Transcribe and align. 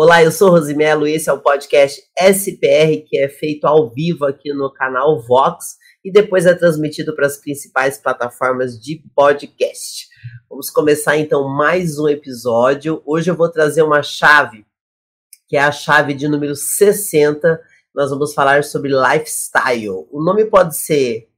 Olá, 0.00 0.22
eu 0.22 0.30
sou 0.30 0.50
Rosimelo 0.50 1.08
e 1.08 1.14
esse 1.14 1.28
é 1.28 1.32
o 1.32 1.40
podcast 1.40 2.00
SPR, 2.16 3.04
que 3.04 3.18
é 3.18 3.28
feito 3.28 3.64
ao 3.64 3.90
vivo 3.90 4.26
aqui 4.26 4.54
no 4.54 4.72
canal 4.72 5.20
Vox 5.26 5.74
e 6.04 6.12
depois 6.12 6.46
é 6.46 6.54
transmitido 6.54 7.16
para 7.16 7.26
as 7.26 7.36
principais 7.36 7.98
plataformas 7.98 8.78
de 8.78 9.02
podcast. 9.12 10.06
Vamos 10.48 10.70
começar 10.70 11.16
então 11.16 11.48
mais 11.48 11.98
um 11.98 12.08
episódio. 12.08 13.02
Hoje 13.04 13.28
eu 13.28 13.34
vou 13.34 13.50
trazer 13.50 13.82
uma 13.82 14.00
chave, 14.00 14.64
que 15.48 15.56
é 15.56 15.60
a 15.62 15.72
chave 15.72 16.14
de 16.14 16.28
número 16.28 16.54
60. 16.54 17.60
Nós 17.92 18.10
vamos 18.10 18.32
falar 18.32 18.62
sobre 18.62 18.92
lifestyle. 18.92 20.06
O 20.12 20.22
nome 20.22 20.44
pode 20.44 20.76
ser 20.76 21.28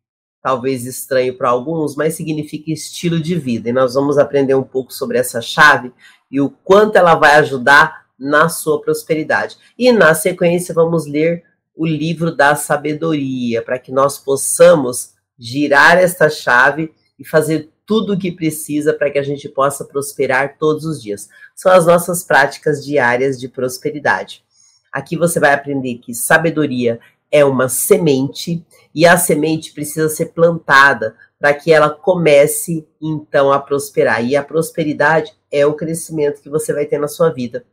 talvez 0.42 0.84
estranho 0.84 1.34
para 1.34 1.48
alguns, 1.48 1.96
mas 1.96 2.12
significa 2.12 2.70
estilo 2.70 3.18
de 3.18 3.36
vida. 3.36 3.70
E 3.70 3.72
nós 3.72 3.94
vamos 3.94 4.18
aprender 4.18 4.54
um 4.54 4.62
pouco 4.62 4.92
sobre 4.92 5.16
essa 5.16 5.40
chave 5.40 5.90
e 6.30 6.42
o 6.42 6.50
quanto 6.50 6.96
ela 6.96 7.14
vai 7.14 7.36
ajudar 7.36 7.99
na 8.20 8.50
sua 8.50 8.80
prosperidade. 8.80 9.56
E 9.78 9.90
na 9.90 10.12
sequência 10.12 10.74
vamos 10.74 11.06
ler 11.06 11.42
o 11.74 11.86
livro 11.86 12.30
da 12.30 12.54
sabedoria, 12.54 13.62
para 13.62 13.78
que 13.78 13.90
nós 13.90 14.18
possamos 14.18 15.14
girar 15.38 15.96
esta 15.96 16.28
chave 16.28 16.92
e 17.18 17.26
fazer 17.26 17.70
tudo 17.86 18.12
o 18.12 18.18
que 18.18 18.30
precisa 18.30 18.92
para 18.92 19.10
que 19.10 19.18
a 19.18 19.22
gente 19.22 19.48
possa 19.48 19.84
prosperar 19.84 20.58
todos 20.58 20.84
os 20.84 21.02
dias. 21.02 21.28
São 21.56 21.72
as 21.72 21.86
nossas 21.86 22.22
práticas 22.22 22.84
diárias 22.84 23.40
de 23.40 23.48
prosperidade. 23.48 24.44
Aqui 24.92 25.16
você 25.16 25.40
vai 25.40 25.54
aprender 25.54 25.96
que 25.96 26.14
sabedoria 26.14 27.00
é 27.30 27.44
uma 27.44 27.68
semente 27.68 28.64
e 28.94 29.06
a 29.06 29.16
semente 29.16 29.72
precisa 29.72 30.08
ser 30.08 30.26
plantada 30.26 31.16
para 31.38 31.54
que 31.54 31.72
ela 31.72 31.88
comece 31.88 32.86
então 33.00 33.52
a 33.52 33.58
prosperar. 33.58 34.24
E 34.24 34.36
a 34.36 34.42
prosperidade 34.42 35.32
é 35.50 35.64
o 35.64 35.74
crescimento 35.74 36.42
que 36.42 36.50
você 36.50 36.72
vai 36.72 36.84
ter 36.84 36.98
na 36.98 37.08
sua 37.08 37.30
vida. 37.30 37.64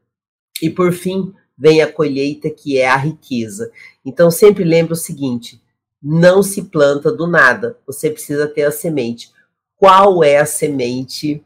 E 0.61 0.69
por 0.69 0.91
fim, 0.93 1.33
vem 1.57 1.81
a 1.81 1.91
colheita, 1.91 2.49
que 2.49 2.77
é 2.77 2.87
a 2.87 2.95
riqueza. 2.95 3.71
Então 4.05 4.29
sempre 4.29 4.63
lembre 4.63 4.93
o 4.93 4.97
seguinte: 4.97 5.61
não 6.01 6.43
se 6.43 6.63
planta 6.63 7.11
do 7.11 7.27
nada, 7.27 7.77
você 7.85 8.09
precisa 8.09 8.47
ter 8.47 8.63
a 8.63 8.71
semente. 8.71 9.31
Qual 9.75 10.23
é 10.23 10.37
a 10.37 10.45
semente 10.45 11.43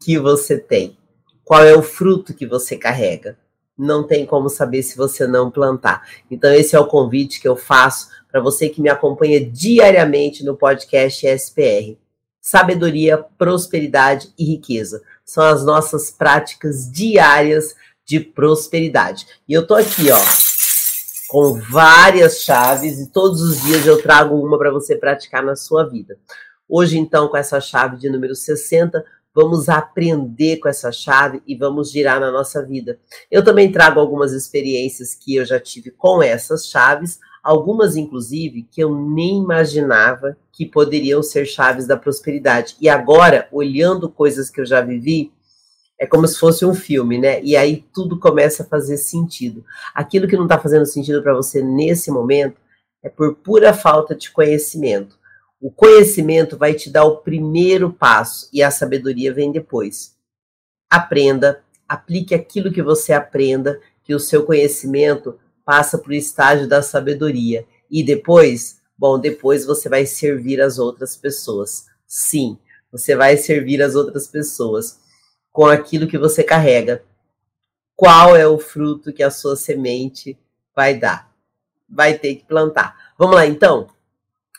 que 0.00 0.18
você 0.18 0.58
tem? 0.58 0.96
Qual 1.44 1.64
é 1.64 1.74
o 1.74 1.82
fruto 1.82 2.34
que 2.34 2.46
você 2.46 2.76
carrega? 2.76 3.38
Não 3.76 4.06
tem 4.06 4.26
como 4.26 4.48
saber 4.48 4.82
se 4.82 4.96
você 4.96 5.26
não 5.26 5.50
plantar. 5.50 6.06
Então, 6.30 6.52
esse 6.52 6.74
é 6.74 6.80
o 6.80 6.86
convite 6.86 7.40
que 7.40 7.46
eu 7.46 7.56
faço 7.56 8.08
para 8.30 8.40
você 8.40 8.68
que 8.68 8.82
me 8.82 8.88
acompanha 8.88 9.44
diariamente 9.44 10.44
no 10.44 10.56
podcast 10.56 11.26
SPR. 11.26 11.96
Sabedoria, 12.40 13.18
prosperidade 13.38 14.32
e 14.38 14.44
riqueza 14.44 15.02
são 15.24 15.44
as 15.44 15.64
nossas 15.64 16.10
práticas 16.10 16.90
diárias 16.90 17.76
de 18.08 18.18
prosperidade. 18.18 19.26
E 19.46 19.52
eu 19.52 19.66
tô 19.66 19.74
aqui, 19.74 20.10
ó, 20.10 20.18
com 21.28 21.60
várias 21.70 22.40
chaves 22.40 22.98
e 22.98 23.12
todos 23.12 23.42
os 23.42 23.60
dias 23.60 23.86
eu 23.86 24.02
trago 24.02 24.34
uma 24.34 24.56
para 24.56 24.70
você 24.70 24.96
praticar 24.96 25.44
na 25.44 25.54
sua 25.54 25.84
vida. 25.84 26.16
Hoje, 26.66 26.98
então, 26.98 27.28
com 27.28 27.36
essa 27.36 27.60
chave 27.60 27.98
de 27.98 28.08
número 28.08 28.34
60, 28.34 29.04
vamos 29.34 29.68
aprender 29.68 30.56
com 30.56 30.68
essa 30.68 30.90
chave 30.90 31.42
e 31.46 31.54
vamos 31.54 31.90
girar 31.92 32.18
na 32.18 32.32
nossa 32.32 32.64
vida. 32.64 32.98
Eu 33.30 33.44
também 33.44 33.70
trago 33.70 34.00
algumas 34.00 34.32
experiências 34.32 35.14
que 35.14 35.36
eu 35.36 35.44
já 35.44 35.60
tive 35.60 35.90
com 35.90 36.22
essas 36.22 36.66
chaves, 36.66 37.18
algumas 37.42 37.94
inclusive 37.94 38.66
que 38.70 38.82
eu 38.82 38.94
nem 38.94 39.38
imaginava 39.38 40.36
que 40.50 40.64
poderiam 40.64 41.22
ser 41.22 41.44
chaves 41.44 41.86
da 41.86 41.96
prosperidade. 41.96 42.74
E 42.80 42.88
agora, 42.88 43.48
olhando 43.52 44.08
coisas 44.08 44.48
que 44.48 44.60
eu 44.60 44.66
já 44.66 44.80
vivi, 44.80 45.30
é 45.98 46.06
como 46.06 46.28
se 46.28 46.38
fosse 46.38 46.64
um 46.64 46.74
filme, 46.74 47.18
né? 47.18 47.42
E 47.42 47.56
aí 47.56 47.84
tudo 47.92 48.18
começa 48.18 48.62
a 48.62 48.66
fazer 48.66 48.96
sentido. 48.96 49.64
Aquilo 49.92 50.28
que 50.28 50.36
não 50.36 50.44
está 50.44 50.58
fazendo 50.58 50.86
sentido 50.86 51.22
para 51.22 51.34
você 51.34 51.60
nesse 51.60 52.10
momento 52.10 52.60
é 53.02 53.08
por 53.08 53.34
pura 53.34 53.74
falta 53.74 54.14
de 54.14 54.30
conhecimento. 54.30 55.18
O 55.60 55.72
conhecimento 55.72 56.56
vai 56.56 56.72
te 56.72 56.88
dar 56.88 57.04
o 57.04 57.16
primeiro 57.16 57.92
passo 57.92 58.48
e 58.52 58.62
a 58.62 58.70
sabedoria 58.70 59.34
vem 59.34 59.50
depois. 59.50 60.14
Aprenda, 60.88 61.62
aplique 61.88 62.32
aquilo 62.32 62.72
que 62.72 62.82
você 62.82 63.12
aprenda, 63.12 63.80
que 64.04 64.14
o 64.14 64.20
seu 64.20 64.44
conhecimento 64.44 65.36
passa 65.64 65.98
para 65.98 66.10
o 66.10 66.14
estágio 66.14 66.68
da 66.68 66.80
sabedoria. 66.80 67.66
E 67.90 68.04
depois, 68.04 68.80
bom, 68.96 69.18
depois 69.18 69.66
você 69.66 69.88
vai 69.88 70.06
servir 70.06 70.60
as 70.60 70.78
outras 70.78 71.16
pessoas. 71.16 71.86
Sim, 72.06 72.56
você 72.92 73.16
vai 73.16 73.36
servir 73.36 73.82
as 73.82 73.96
outras 73.96 74.28
pessoas 74.28 75.00
com 75.58 75.66
aquilo 75.66 76.06
que 76.06 76.16
você 76.16 76.44
carrega. 76.44 77.02
Qual 77.96 78.36
é 78.36 78.46
o 78.46 78.60
fruto 78.60 79.12
que 79.12 79.24
a 79.24 79.30
sua 79.30 79.56
semente 79.56 80.38
vai 80.72 80.96
dar? 80.96 81.32
Vai 81.90 82.16
ter 82.16 82.36
que 82.36 82.44
plantar. 82.44 82.94
Vamos 83.18 83.34
lá, 83.34 83.44
então? 83.44 83.88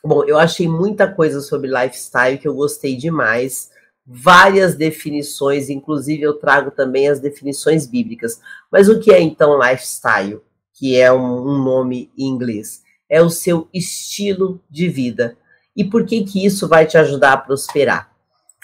Bom, 0.04 0.26
eu 0.26 0.38
achei 0.38 0.68
muita 0.68 1.10
coisa 1.10 1.40
sobre 1.40 1.70
lifestyle 1.70 2.38
que 2.38 2.46
eu 2.46 2.54
gostei 2.54 2.98
demais. 2.98 3.72
Várias 4.06 4.76
definições, 4.76 5.70
inclusive 5.70 6.22
eu 6.22 6.34
trago 6.34 6.70
também 6.70 7.08
as 7.08 7.22
definições 7.22 7.88
bíblicas. 7.88 8.42
Mas 8.70 8.90
o 8.90 9.00
que 9.00 9.14
é 9.14 9.22
então 9.22 9.58
lifestyle? 9.58 10.42
Que 10.74 11.00
é 11.00 11.10
um, 11.14 11.64
nome 11.64 12.12
em 12.18 12.28
inglês. 12.28 12.84
É 13.08 13.22
o 13.22 13.30
seu 13.30 13.70
estilo 13.74 14.62
de 14.70 14.90
vida. 14.90 15.38
E 15.74 15.86
por 15.86 16.06
que 16.06 16.26
que 16.26 16.46
isso 16.46 16.68
vai 16.68 16.86
te 16.86 16.98
ajudar 16.98 17.32
a 17.32 17.38
prosperar? 17.38 18.12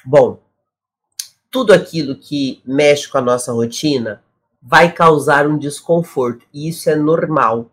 Bom, 0.04 0.44
tudo 1.56 1.72
aquilo 1.72 2.18
que 2.18 2.62
mexe 2.66 3.08
com 3.08 3.18
a 3.18 3.22
nossa 3.22 3.54
rotina 3.54 4.22
vai 4.62 4.92
causar 4.92 5.48
um 5.48 5.58
desconforto, 5.58 6.46
e 6.54 6.68
isso 6.68 6.90
é 6.90 6.98
normal. 6.98 7.72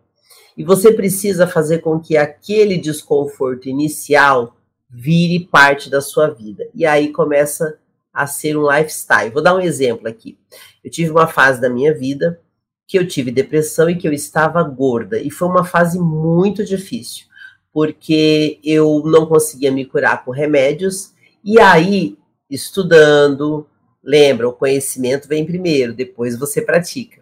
E 0.55 0.63
você 0.63 0.89
precisa 0.89 1.45
fazer 1.45 1.79
com 1.79 1.99
que 1.99 2.15
aquele 2.15 2.77
desconforto 2.77 3.67
inicial 3.67 4.55
vire 4.89 5.49
parte 5.51 5.89
da 5.89 5.99
sua 5.99 6.29
vida. 6.29 6.65
E 6.73 6.85
aí 6.85 7.11
começa 7.11 7.77
a 8.13 8.25
ser 8.25 8.55
um 8.55 8.71
lifestyle. 8.71 9.31
Vou 9.31 9.43
dar 9.43 9.53
um 9.53 9.59
exemplo 9.59 10.07
aqui. 10.07 10.37
Eu 10.81 10.89
tive 10.89 11.11
uma 11.11 11.27
fase 11.27 11.59
da 11.59 11.69
minha 11.69 11.93
vida 11.93 12.39
que 12.87 12.97
eu 12.97 13.05
tive 13.05 13.31
depressão 13.31 13.89
e 13.89 13.97
que 13.97 14.07
eu 14.07 14.13
estava 14.13 14.63
gorda. 14.63 15.19
E 15.19 15.29
foi 15.29 15.49
uma 15.49 15.65
fase 15.65 15.99
muito 15.99 16.63
difícil, 16.63 17.25
porque 17.73 18.61
eu 18.63 19.03
não 19.03 19.25
conseguia 19.25 19.73
me 19.73 19.83
curar 19.83 20.23
com 20.23 20.31
remédios. 20.31 21.11
E 21.43 21.59
aí, 21.59 22.17
estudando, 22.49 23.67
lembra, 24.03 24.49
o 24.49 24.53
conhecimento 24.53 25.27
vem 25.27 25.45
primeiro, 25.45 25.93
depois 25.93 26.37
você 26.37 26.61
pratica. 26.61 27.21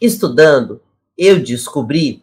Estudando, 0.00 0.80
eu 1.16 1.38
descobri 1.38 2.22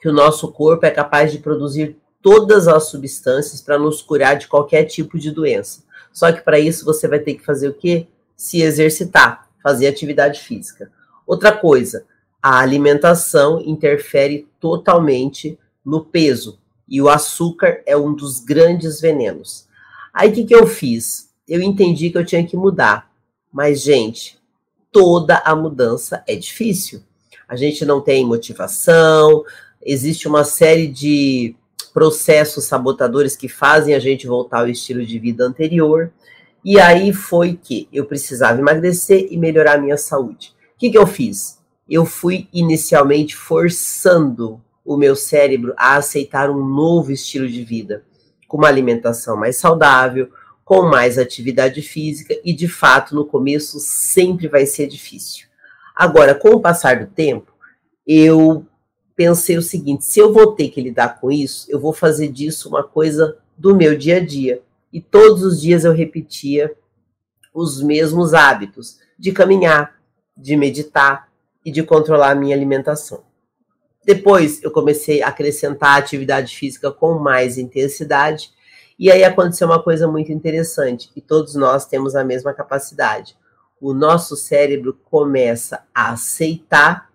que 0.00 0.08
o 0.08 0.12
nosso 0.12 0.50
corpo 0.50 0.84
é 0.84 0.90
capaz 0.90 1.30
de 1.30 1.38
produzir 1.38 1.96
todas 2.22 2.66
as 2.66 2.84
substâncias 2.84 3.60
para 3.60 3.78
nos 3.78 4.02
curar 4.02 4.36
de 4.36 4.48
qualquer 4.48 4.84
tipo 4.84 5.18
de 5.18 5.30
doença. 5.30 5.84
Só 6.12 6.32
que 6.32 6.40
para 6.40 6.58
isso 6.58 6.84
você 6.84 7.06
vai 7.06 7.20
ter 7.20 7.34
que 7.34 7.44
fazer 7.44 7.68
o 7.68 7.74
quê? 7.74 8.08
Se 8.36 8.62
exercitar, 8.62 9.48
fazer 9.62 9.86
atividade 9.86 10.40
física. 10.40 10.90
Outra 11.26 11.52
coisa, 11.52 12.04
a 12.42 12.58
alimentação 12.58 13.60
interfere 13.60 14.48
totalmente 14.58 15.58
no 15.84 16.04
peso 16.04 16.58
e 16.88 17.00
o 17.00 17.08
açúcar 17.08 17.82
é 17.86 17.96
um 17.96 18.12
dos 18.12 18.40
grandes 18.40 19.00
venenos. 19.00 19.68
Aí 20.12 20.30
o 20.30 20.32
que, 20.32 20.44
que 20.44 20.54
eu 20.54 20.66
fiz? 20.66 21.29
Eu 21.50 21.60
entendi 21.60 22.10
que 22.10 22.16
eu 22.16 22.24
tinha 22.24 22.46
que 22.46 22.56
mudar. 22.56 23.10
Mas, 23.52 23.82
gente, 23.82 24.38
toda 24.92 25.38
a 25.38 25.56
mudança 25.56 26.22
é 26.28 26.36
difícil. 26.36 27.02
A 27.48 27.56
gente 27.56 27.84
não 27.84 28.00
tem 28.00 28.24
motivação, 28.24 29.44
existe 29.84 30.28
uma 30.28 30.44
série 30.44 30.86
de 30.86 31.56
processos 31.92 32.66
sabotadores 32.66 33.34
que 33.34 33.48
fazem 33.48 33.94
a 33.94 33.98
gente 33.98 34.28
voltar 34.28 34.60
ao 34.60 34.68
estilo 34.68 35.04
de 35.04 35.18
vida 35.18 35.44
anterior. 35.44 36.12
E 36.64 36.78
aí 36.78 37.12
foi 37.12 37.58
que 37.60 37.88
eu 37.92 38.04
precisava 38.04 38.60
emagrecer 38.60 39.26
e 39.28 39.36
melhorar 39.36 39.74
a 39.74 39.80
minha 39.80 39.96
saúde. 39.96 40.54
O 40.76 40.78
que, 40.78 40.90
que 40.90 40.98
eu 40.98 41.06
fiz? 41.06 41.58
Eu 41.88 42.06
fui 42.06 42.48
inicialmente 42.52 43.34
forçando 43.34 44.60
o 44.84 44.96
meu 44.96 45.16
cérebro 45.16 45.74
a 45.76 45.96
aceitar 45.96 46.48
um 46.48 46.64
novo 46.64 47.10
estilo 47.10 47.48
de 47.48 47.64
vida, 47.64 48.04
com 48.46 48.56
uma 48.56 48.68
alimentação 48.68 49.36
mais 49.36 49.56
saudável, 49.56 50.30
com 50.70 50.82
mais 50.82 51.18
atividade 51.18 51.82
física, 51.82 52.32
e 52.44 52.52
de 52.52 52.68
fato, 52.68 53.12
no 53.12 53.26
começo 53.26 53.80
sempre 53.80 54.46
vai 54.46 54.64
ser 54.66 54.86
difícil. 54.86 55.48
Agora, 55.96 56.32
com 56.32 56.50
o 56.50 56.60
passar 56.60 57.04
do 57.04 57.10
tempo, 57.10 57.52
eu 58.06 58.64
pensei 59.16 59.58
o 59.58 59.62
seguinte: 59.62 60.04
se 60.04 60.20
eu 60.20 60.32
vou 60.32 60.52
ter 60.54 60.68
que 60.68 60.80
lidar 60.80 61.20
com 61.20 61.28
isso, 61.28 61.66
eu 61.68 61.80
vou 61.80 61.92
fazer 61.92 62.28
disso 62.28 62.68
uma 62.68 62.84
coisa 62.84 63.36
do 63.58 63.74
meu 63.74 63.98
dia 63.98 64.18
a 64.18 64.24
dia. 64.24 64.62
E 64.92 65.00
todos 65.00 65.42
os 65.42 65.60
dias 65.60 65.84
eu 65.84 65.92
repetia 65.92 66.72
os 67.52 67.82
mesmos 67.82 68.32
hábitos 68.32 69.00
de 69.18 69.32
caminhar, 69.32 70.00
de 70.36 70.56
meditar 70.56 71.28
e 71.66 71.72
de 71.72 71.82
controlar 71.82 72.30
a 72.30 72.36
minha 72.36 72.54
alimentação. 72.54 73.24
Depois 74.04 74.62
eu 74.62 74.70
comecei 74.70 75.20
a 75.20 75.30
acrescentar 75.30 75.98
atividade 75.98 76.56
física 76.56 76.92
com 76.92 77.18
mais 77.18 77.58
intensidade, 77.58 78.52
e 79.00 79.10
aí 79.10 79.24
aconteceu 79.24 79.66
uma 79.66 79.82
coisa 79.82 80.06
muito 80.06 80.30
interessante, 80.30 81.10
e 81.16 81.22
todos 81.22 81.54
nós 81.54 81.86
temos 81.86 82.14
a 82.14 82.22
mesma 82.22 82.52
capacidade. 82.52 83.34
o 83.80 83.94
nosso 83.94 84.36
cérebro 84.36 84.94
começa 85.10 85.82
a 85.94 86.10
aceitar 86.10 87.08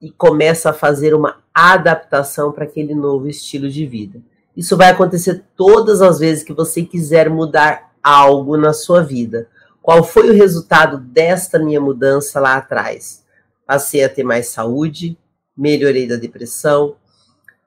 e 0.00 0.10
começa 0.10 0.70
a 0.70 0.72
fazer 0.72 1.14
uma 1.14 1.42
adaptação 1.52 2.50
para 2.50 2.64
aquele 2.64 2.94
novo 2.94 3.28
estilo 3.28 3.68
de 3.68 3.84
vida. 3.84 4.22
Isso 4.56 4.78
vai 4.78 4.88
acontecer 4.88 5.44
todas 5.54 6.00
as 6.00 6.18
vezes 6.18 6.42
que 6.42 6.54
você 6.54 6.82
quiser 6.82 7.28
mudar 7.28 7.92
algo 8.02 8.56
na 8.56 8.72
sua 8.72 9.02
vida. 9.02 9.46
Qual 9.82 10.02
foi 10.02 10.30
o 10.30 10.32
resultado 10.32 10.96
desta 10.96 11.58
minha 11.58 11.82
mudança 11.82 12.40
lá 12.40 12.54
atrás? 12.54 13.22
Passei 13.66 14.02
a 14.02 14.08
ter 14.08 14.24
mais 14.24 14.48
saúde, 14.48 15.18
melhorei 15.54 16.08
da 16.08 16.16
depressão, 16.16 16.96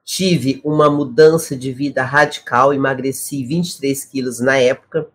tive 0.08 0.58
uma 0.64 0.88
mudança 0.88 1.54
de 1.54 1.70
vida 1.70 2.02
radical, 2.02 2.72
emagreci 2.72 3.44
23 3.44 4.06
quilos 4.06 4.40
na 4.40 4.56
época, 4.56 5.06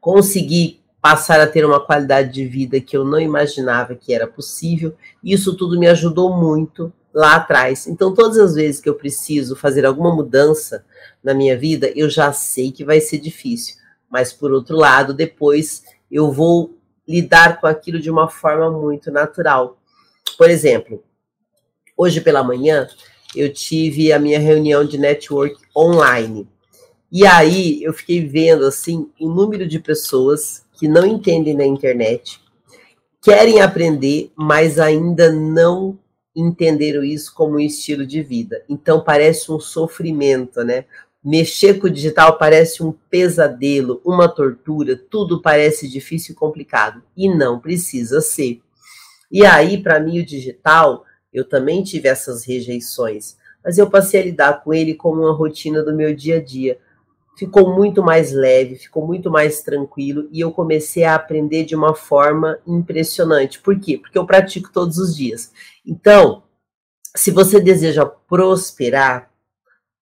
consegui 0.00 0.80
passar 1.00 1.38
a 1.38 1.46
ter 1.46 1.64
uma 1.64 1.78
qualidade 1.78 2.32
de 2.32 2.44
vida 2.44 2.80
que 2.80 2.96
eu 2.96 3.04
não 3.04 3.20
imaginava 3.20 3.94
que 3.94 4.12
era 4.12 4.26
possível, 4.26 4.92
isso 5.22 5.56
tudo 5.56 5.78
me 5.78 5.86
ajudou 5.86 6.36
muito 6.36 6.92
lá 7.14 7.36
atrás. 7.36 7.86
Então, 7.86 8.12
todas 8.12 8.38
as 8.38 8.56
vezes 8.56 8.80
que 8.80 8.88
eu 8.88 8.94
preciso 8.96 9.54
fazer 9.54 9.86
alguma 9.86 10.12
mudança 10.12 10.84
na 11.22 11.32
minha 11.32 11.56
vida, 11.56 11.88
eu 11.94 12.10
já 12.10 12.32
sei 12.32 12.72
que 12.72 12.84
vai 12.84 13.00
ser 13.00 13.18
difícil, 13.18 13.76
mas 14.10 14.32
por 14.32 14.50
outro 14.50 14.76
lado, 14.76 15.14
depois 15.14 15.84
eu 16.10 16.32
vou 16.32 16.76
lidar 17.06 17.60
com 17.60 17.68
aquilo 17.68 18.00
de 18.00 18.10
uma 18.10 18.28
forma 18.28 18.68
muito 18.68 19.12
natural. 19.12 19.78
Por 20.36 20.50
exemplo, 20.50 21.04
hoje 21.96 22.20
pela 22.20 22.42
manhã 22.42 22.88
eu 23.36 23.52
tive 23.52 24.12
a 24.12 24.18
minha 24.18 24.38
reunião 24.38 24.84
de 24.84 24.98
network 24.98 25.56
online. 25.76 26.48
E 27.10 27.26
aí 27.26 27.82
eu 27.82 27.92
fiquei 27.92 28.26
vendo 28.26 28.64
assim 28.64 29.08
um 29.20 29.28
número 29.28 29.66
de 29.66 29.78
pessoas 29.78 30.64
que 30.74 30.88
não 30.88 31.06
entendem 31.06 31.54
na 31.54 31.64
internet, 31.64 32.40
querem 33.22 33.60
aprender, 33.60 34.30
mas 34.36 34.78
ainda 34.78 35.32
não 35.32 35.98
entenderam 36.34 37.02
isso 37.02 37.34
como 37.34 37.54
um 37.54 37.60
estilo 37.60 38.06
de 38.06 38.22
vida. 38.22 38.62
Então 38.68 39.02
parece 39.02 39.50
um 39.50 39.58
sofrimento, 39.58 40.62
né? 40.62 40.84
Mexer 41.24 41.80
com 41.80 41.86
o 41.86 41.90
digital 41.90 42.38
parece 42.38 42.84
um 42.84 42.92
pesadelo, 43.10 44.00
uma 44.04 44.28
tortura, 44.28 44.96
tudo 45.10 45.40
parece 45.40 45.88
difícil 45.88 46.34
e 46.34 46.36
complicado. 46.36 47.02
E 47.16 47.28
não 47.28 47.58
precisa 47.58 48.20
ser. 48.20 48.60
E 49.32 49.44
aí, 49.44 49.82
para 49.82 49.98
mim, 49.98 50.20
o 50.20 50.26
digital 50.26 51.04
eu 51.36 51.44
também 51.44 51.82
tive 51.82 52.08
essas 52.08 52.44
rejeições, 52.44 53.36
mas 53.62 53.76
eu 53.76 53.90
passei 53.90 54.20
a 54.20 54.24
lidar 54.24 54.64
com 54.64 54.72
ele 54.72 54.94
como 54.94 55.20
uma 55.20 55.34
rotina 55.34 55.82
do 55.82 55.94
meu 55.94 56.14
dia 56.14 56.38
a 56.38 56.42
dia. 56.42 56.78
Ficou 57.36 57.74
muito 57.74 58.02
mais 58.02 58.32
leve, 58.32 58.76
ficou 58.76 59.06
muito 59.06 59.30
mais 59.30 59.60
tranquilo 59.60 60.26
e 60.32 60.40
eu 60.40 60.50
comecei 60.50 61.04
a 61.04 61.14
aprender 61.14 61.64
de 61.66 61.76
uma 61.76 61.94
forma 61.94 62.58
impressionante. 62.66 63.60
Por 63.60 63.78
quê? 63.78 63.98
Porque 63.98 64.16
eu 64.16 64.24
pratico 64.24 64.72
todos 64.72 64.96
os 64.96 65.14
dias. 65.14 65.52
Então, 65.84 66.44
se 67.14 67.30
você 67.30 67.60
deseja 67.60 68.06
prosperar, 68.06 69.30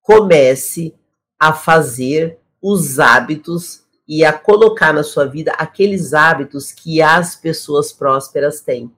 comece 0.01 0.95
a 1.37 1.53
fazer 1.53 2.39
os 2.63 3.01
hábitos 3.01 3.83
e 4.07 4.25
a 4.25 4.33
colocar 4.33 4.93
na 4.93 5.03
sua 5.03 5.25
vida 5.25 5.51
aqueles 5.59 6.15
hábitos 6.15 6.71
que 6.71 7.03
as 7.03 7.35
pessoas 7.35 7.93
prósperas 7.93 8.61
têm 8.61 8.93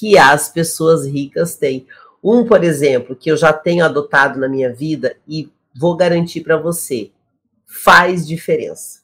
que 0.00 0.16
as 0.16 0.48
pessoas 0.48 1.04
ricas 1.04 1.56
têm. 1.56 1.86
Um, 2.24 2.46
por 2.46 2.64
exemplo, 2.64 3.14
que 3.14 3.30
eu 3.30 3.36
já 3.36 3.52
tenho 3.52 3.84
adotado 3.84 4.40
na 4.40 4.48
minha 4.48 4.72
vida 4.72 5.14
e 5.28 5.52
vou 5.76 5.94
garantir 5.94 6.40
para 6.40 6.56
você, 6.56 7.10
faz 7.66 8.26
diferença. 8.26 9.00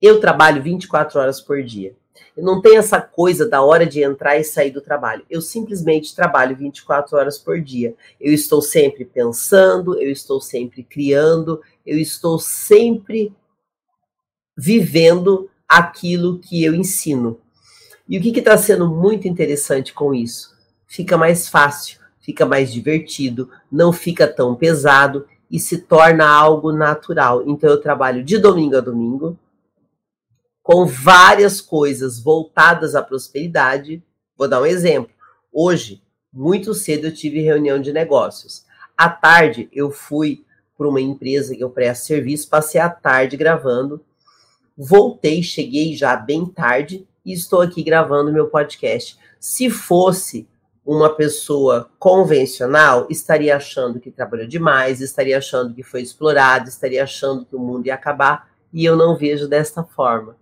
Eu 0.00 0.20
trabalho 0.20 0.62
24 0.62 1.18
horas 1.18 1.40
por 1.40 1.60
dia. 1.64 1.92
Eu 2.36 2.44
não 2.44 2.62
tenho 2.62 2.78
essa 2.78 3.00
coisa 3.00 3.48
da 3.48 3.62
hora 3.62 3.84
de 3.84 4.00
entrar 4.00 4.38
e 4.38 4.44
sair 4.44 4.70
do 4.70 4.80
trabalho. 4.80 5.26
Eu 5.28 5.42
simplesmente 5.42 6.14
trabalho 6.14 6.56
24 6.56 7.16
horas 7.16 7.36
por 7.36 7.60
dia. 7.60 7.96
Eu 8.20 8.32
estou 8.32 8.62
sempre 8.62 9.04
pensando, 9.04 10.00
eu 10.00 10.08
estou 10.08 10.40
sempre 10.40 10.84
criando, 10.84 11.60
eu 11.84 11.98
estou 11.98 12.38
sempre 12.38 13.32
vivendo 14.56 15.50
aquilo 15.68 16.38
que 16.38 16.62
eu 16.62 16.76
ensino. 16.76 17.40
E 18.08 18.18
o 18.18 18.22
que 18.22 18.38
está 18.38 18.56
sendo 18.56 18.88
muito 18.88 19.28
interessante 19.28 19.92
com 19.92 20.14
isso? 20.14 20.56
Fica 20.86 21.18
mais 21.18 21.48
fácil, 21.48 22.00
fica 22.20 22.46
mais 22.46 22.72
divertido, 22.72 23.50
não 23.70 23.92
fica 23.92 24.26
tão 24.26 24.54
pesado 24.54 25.26
e 25.50 25.60
se 25.60 25.78
torna 25.78 26.26
algo 26.26 26.72
natural. 26.72 27.42
Então 27.46 27.68
eu 27.68 27.80
trabalho 27.80 28.24
de 28.24 28.38
domingo 28.38 28.76
a 28.76 28.80
domingo 28.80 29.38
com 30.62 30.86
várias 30.86 31.60
coisas 31.60 32.18
voltadas 32.18 32.94
à 32.94 33.02
prosperidade. 33.02 34.02
Vou 34.36 34.48
dar 34.48 34.62
um 34.62 34.66
exemplo. 34.66 35.10
Hoje, 35.52 36.02
muito 36.32 36.74
cedo 36.74 37.06
eu 37.06 37.14
tive 37.14 37.40
reunião 37.40 37.80
de 37.80 37.92
negócios. 37.92 38.64
À 38.96 39.08
tarde 39.08 39.68
eu 39.72 39.90
fui 39.90 40.44
para 40.76 40.88
uma 40.88 41.00
empresa 41.00 41.56
que 41.56 41.64
eu 41.64 41.70
presto 41.70 42.06
serviço, 42.06 42.48
passei 42.48 42.80
a 42.80 42.88
tarde 42.88 43.36
gravando. 43.36 44.04
Voltei, 44.76 45.42
cheguei 45.42 45.96
já 45.96 46.14
bem 46.14 46.46
tarde 46.46 47.07
e 47.28 47.32
estou 47.34 47.60
aqui 47.60 47.82
gravando 47.82 48.32
meu 48.32 48.48
podcast. 48.48 49.18
Se 49.38 49.68
fosse 49.68 50.48
uma 50.84 51.14
pessoa 51.14 51.90
convencional, 51.98 53.06
estaria 53.10 53.54
achando 53.54 54.00
que 54.00 54.10
trabalhou 54.10 54.46
demais, 54.46 55.02
estaria 55.02 55.36
achando 55.36 55.74
que 55.74 55.82
foi 55.82 56.00
explorado, 56.00 56.70
estaria 56.70 57.04
achando 57.04 57.44
que 57.44 57.54
o 57.54 57.58
mundo 57.58 57.86
ia 57.86 57.94
acabar, 57.94 58.48
e 58.72 58.82
eu 58.82 58.96
não 58.96 59.14
vejo 59.14 59.46
desta 59.46 59.84
forma. 59.84 60.36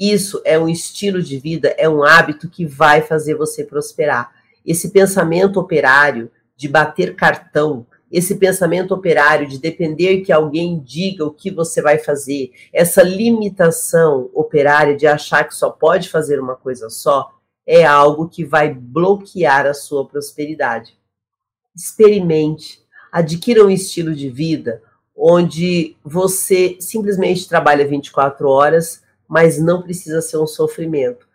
Isso 0.00 0.40
é 0.46 0.58
um 0.58 0.66
estilo 0.66 1.22
de 1.22 1.38
vida, 1.38 1.74
é 1.76 1.86
um 1.90 2.02
hábito 2.02 2.48
que 2.48 2.64
vai 2.64 3.02
fazer 3.02 3.34
você 3.34 3.62
prosperar. 3.62 4.32
Esse 4.64 4.92
pensamento 4.92 5.60
operário 5.60 6.30
de 6.56 6.68
bater 6.68 7.14
cartão, 7.14 7.86
esse 8.14 8.36
pensamento 8.36 8.94
operário 8.94 9.48
de 9.48 9.58
depender 9.58 10.20
que 10.20 10.30
alguém 10.30 10.78
diga 10.78 11.24
o 11.26 11.32
que 11.32 11.50
você 11.50 11.82
vai 11.82 11.98
fazer, 11.98 12.52
essa 12.72 13.02
limitação 13.02 14.30
operária 14.32 14.96
de 14.96 15.04
achar 15.04 15.42
que 15.42 15.52
só 15.52 15.68
pode 15.68 16.08
fazer 16.08 16.38
uma 16.38 16.54
coisa 16.54 16.88
só, 16.88 17.32
é 17.66 17.84
algo 17.84 18.28
que 18.28 18.44
vai 18.44 18.72
bloquear 18.72 19.66
a 19.66 19.74
sua 19.74 20.06
prosperidade. 20.06 20.96
Experimente, 21.74 22.80
adquira 23.10 23.64
um 23.64 23.70
estilo 23.70 24.14
de 24.14 24.30
vida 24.30 24.80
onde 25.16 25.96
você 26.04 26.76
simplesmente 26.78 27.48
trabalha 27.48 27.84
24 27.84 28.48
horas, 28.48 29.02
mas 29.26 29.60
não 29.60 29.82
precisa 29.82 30.22
ser 30.22 30.38
um 30.38 30.46
sofrimento. 30.46 31.26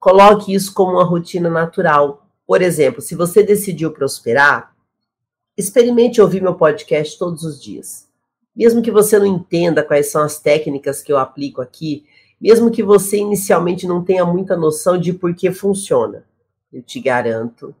Coloque 0.00 0.52
isso 0.52 0.74
como 0.74 0.94
uma 0.94 1.04
rotina 1.04 1.48
natural. 1.48 2.26
Por 2.44 2.60
exemplo, 2.60 3.00
se 3.00 3.14
você 3.14 3.40
decidiu 3.44 3.92
prosperar, 3.92 4.76
Experimente 5.58 6.20
ouvir 6.20 6.40
meu 6.40 6.54
podcast 6.54 7.18
todos 7.18 7.42
os 7.42 7.60
dias. 7.60 8.06
Mesmo 8.54 8.80
que 8.80 8.92
você 8.92 9.18
não 9.18 9.26
entenda 9.26 9.82
quais 9.82 10.06
são 10.08 10.22
as 10.22 10.38
técnicas 10.38 11.02
que 11.02 11.12
eu 11.12 11.18
aplico 11.18 11.60
aqui, 11.60 12.06
mesmo 12.40 12.70
que 12.70 12.80
você 12.80 13.16
inicialmente 13.16 13.84
não 13.84 14.04
tenha 14.04 14.24
muita 14.24 14.56
noção 14.56 14.96
de 14.96 15.12
por 15.12 15.34
que 15.34 15.50
funciona, 15.50 16.24
eu 16.72 16.80
te 16.80 17.00
garanto 17.00 17.74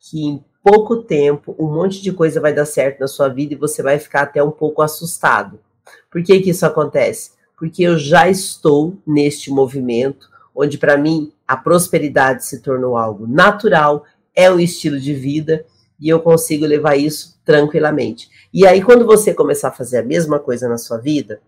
que 0.00 0.24
em 0.24 0.42
pouco 0.64 0.96
tempo 1.02 1.54
um 1.58 1.70
monte 1.70 2.00
de 2.00 2.12
coisa 2.12 2.40
vai 2.40 2.54
dar 2.54 2.64
certo 2.64 3.00
na 3.00 3.08
sua 3.08 3.28
vida 3.28 3.52
e 3.52 3.58
você 3.58 3.82
vai 3.82 3.98
ficar 3.98 4.22
até 4.22 4.42
um 4.42 4.50
pouco 4.50 4.80
assustado. 4.80 5.60
Por 6.10 6.22
que, 6.22 6.40
que 6.40 6.48
isso 6.48 6.64
acontece? 6.64 7.32
Porque 7.58 7.82
eu 7.82 7.98
já 7.98 8.26
estou 8.26 8.96
neste 9.06 9.50
movimento 9.50 10.30
onde, 10.54 10.78
para 10.78 10.96
mim, 10.96 11.30
a 11.46 11.58
prosperidade 11.58 12.46
se 12.46 12.62
tornou 12.62 12.96
algo 12.96 13.26
natural, 13.26 14.06
é 14.34 14.50
um 14.50 14.58
estilo 14.58 14.98
de 14.98 15.12
vida 15.12 15.66
e 16.00 16.08
eu 16.08 16.20
consigo 16.20 16.66
levar 16.66 16.96
isso 16.96 17.40
tranquilamente. 17.44 18.28
E 18.52 18.66
aí, 18.66 18.82
quando 18.82 19.06
você 19.06 19.32
começar 19.32 19.68
a 19.68 19.72
fazer 19.72 19.98
a 19.98 20.02
mesma 20.02 20.38
coisa 20.38 20.68
na 20.68 20.78
sua 20.78 20.98
vida, 20.98 21.40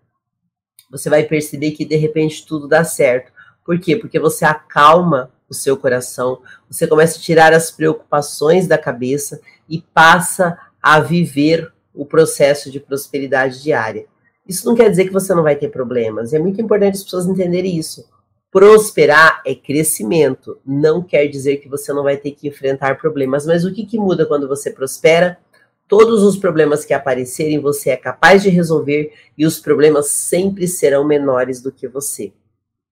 você 0.90 1.11
vai 1.11 1.25
perceber 1.25 1.73
que 1.73 1.85
de 1.85 1.97
repente 1.97 2.47
tudo 2.47 2.67
dá 2.67 2.85
certo. 2.85 3.33
Por 3.64 3.78
quê? 3.78 3.97
Porque 3.97 4.19
você 4.19 4.45
acalma 4.45 5.31
o 5.49 5.55
seu 5.55 5.76
coração, 5.76 6.40
você 6.71 6.87
começa 6.87 7.19
a 7.19 7.21
tirar 7.21 7.52
as 7.52 7.71
preocupações 7.71 8.67
da 8.67 8.76
cabeça 8.76 9.40
e 9.69 9.81
passa 9.81 10.59
a 10.83 11.00
viver 11.00 11.73
o 11.95 12.05
processo 12.05 12.71
de 12.71 12.78
prosperidade 12.78 13.62
diária. 13.62 14.07
Isso 14.47 14.67
não 14.67 14.75
quer 14.75 14.88
dizer 14.90 15.05
que 15.05 15.12
você 15.12 15.35
não 15.35 15.43
vai 15.43 15.57
ter 15.57 15.69
problemas, 15.69 16.33
é 16.33 16.38
muito 16.38 16.61
importante 16.61 16.97
as 16.97 17.05
pessoas 17.05 17.26
entenderem 17.26 17.76
isso. 17.76 18.05
Prosperar 18.50 19.43
é 19.45 19.55
crescimento. 19.55 20.59
Não 20.64 21.02
quer 21.02 21.26
dizer 21.26 21.59
que 21.59 21.69
você 21.69 21.93
não 21.93 22.02
vai 22.02 22.17
ter 22.17 22.31
que 22.31 22.49
enfrentar 22.49 22.99
problemas, 22.99 23.45
mas 23.45 23.64
o 23.64 23.73
que, 23.73 23.85
que 23.85 23.99
muda 23.99 24.25
quando 24.25 24.49
você 24.49 24.71
prospera? 24.71 25.38
Todos 25.87 26.23
os 26.23 26.37
problemas 26.37 26.85
que 26.85 26.95
aparecerem, 26.95 27.59
você 27.59 27.90
é 27.90 27.97
capaz 27.97 28.43
de 28.43 28.49
resolver 28.49 29.12
e 29.37 29.47
os 29.47 29.59
problemas 29.59 30.09
sempre 30.11 30.67
serão 30.69 31.05
menores 31.05 31.62
do 31.62 31.73
que 31.73 31.88
você. 31.88 32.33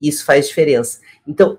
Isso 0.00 0.24
faz 0.24 0.48
diferença. 0.48 1.00
Então, 1.26 1.58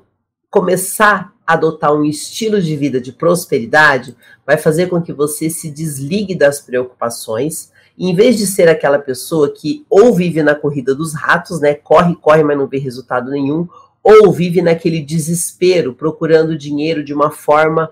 começar 0.50 1.34
a 1.46 1.54
adotar 1.54 1.94
um 1.94 2.04
estilo 2.04 2.62
de 2.62 2.76
vida 2.76 3.00
de 3.00 3.12
prosperidade 3.12 4.16
vai 4.46 4.58
fazer 4.58 4.88
com 4.88 5.02
que 5.02 5.14
você 5.14 5.50
se 5.50 5.70
desligue 5.70 6.36
das 6.36 6.60
preocupações. 6.60 7.72
Em 7.98 8.16
vez 8.16 8.38
de 8.38 8.46
ser 8.46 8.70
aquela 8.70 9.00
pessoa 9.00 9.52
que 9.52 9.86
ou 9.90 10.14
vive 10.14 10.44
na 10.44 10.56
corrida 10.56 10.94
dos 10.94 11.14
ratos, 11.14 11.60
né, 11.60 11.74
corre, 11.74 12.16
corre, 12.16 12.44
mas 12.44 12.58
não 12.58 12.68
vê 12.68 12.78
resultado 12.78 13.32
nenhum, 13.32 13.68
Ou 14.10 14.32
vive 14.32 14.62
naquele 14.62 15.02
desespero, 15.02 15.94
procurando 15.94 16.58
dinheiro 16.58 17.04
de 17.04 17.14
uma 17.14 17.30
forma 17.30 17.92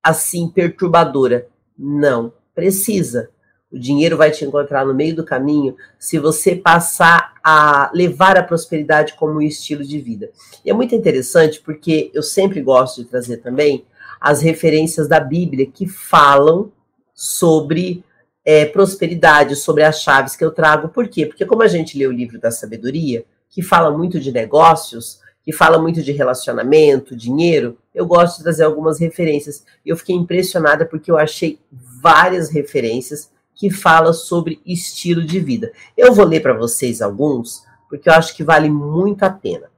assim 0.00 0.48
perturbadora? 0.48 1.48
Não, 1.76 2.32
precisa. 2.54 3.28
O 3.72 3.76
dinheiro 3.76 4.16
vai 4.16 4.30
te 4.30 4.44
encontrar 4.44 4.86
no 4.86 4.94
meio 4.94 5.16
do 5.16 5.24
caminho 5.24 5.74
se 5.98 6.16
você 6.16 6.54
passar 6.54 7.34
a 7.42 7.90
levar 7.92 8.38
a 8.38 8.42
prosperidade 8.44 9.14
como 9.14 9.38
um 9.38 9.42
estilo 9.42 9.82
de 9.82 9.98
vida. 9.98 10.30
E 10.64 10.70
é 10.70 10.72
muito 10.72 10.94
interessante 10.94 11.60
porque 11.60 12.12
eu 12.14 12.22
sempre 12.22 12.62
gosto 12.62 13.02
de 13.02 13.10
trazer 13.10 13.38
também 13.38 13.84
as 14.20 14.40
referências 14.40 15.08
da 15.08 15.18
Bíblia 15.18 15.66
que 15.66 15.88
falam 15.88 16.70
sobre 17.12 18.04
é, 18.44 18.64
prosperidade, 18.64 19.56
sobre 19.56 19.82
as 19.82 20.02
chaves 20.02 20.36
que 20.36 20.44
eu 20.44 20.52
trago. 20.52 20.88
Por 20.88 21.08
quê? 21.08 21.26
Porque 21.26 21.44
como 21.44 21.64
a 21.64 21.68
gente 21.68 21.98
lê 21.98 22.06
o 22.06 22.12
livro 22.12 22.38
da 22.38 22.52
sabedoria, 22.52 23.24
que 23.50 23.62
fala 23.62 23.90
muito 23.90 24.20
de 24.20 24.32
negócios, 24.32 25.20
que 25.42 25.52
fala 25.52 25.78
muito 25.78 26.02
de 26.02 26.12
relacionamento, 26.12 27.16
dinheiro, 27.16 27.76
eu 27.94 28.06
gosto 28.06 28.38
de 28.38 28.44
trazer 28.44 28.64
algumas 28.64 29.00
referências. 29.00 29.64
E 29.84 29.88
eu 29.88 29.96
fiquei 29.96 30.14
impressionada 30.14 30.86
porque 30.86 31.10
eu 31.10 31.18
achei 31.18 31.58
várias 31.70 32.50
referências 32.50 33.30
que 33.54 33.70
falam 33.70 34.12
sobre 34.12 34.60
estilo 34.64 35.24
de 35.24 35.40
vida. 35.40 35.72
Eu 35.96 36.14
vou 36.14 36.24
ler 36.24 36.40
para 36.40 36.54
vocês 36.54 37.02
alguns, 37.02 37.64
porque 37.88 38.08
eu 38.08 38.12
acho 38.12 38.34
que 38.34 38.44
vale 38.44 38.70
muito 38.70 39.22
a 39.24 39.30
pena. 39.30 39.70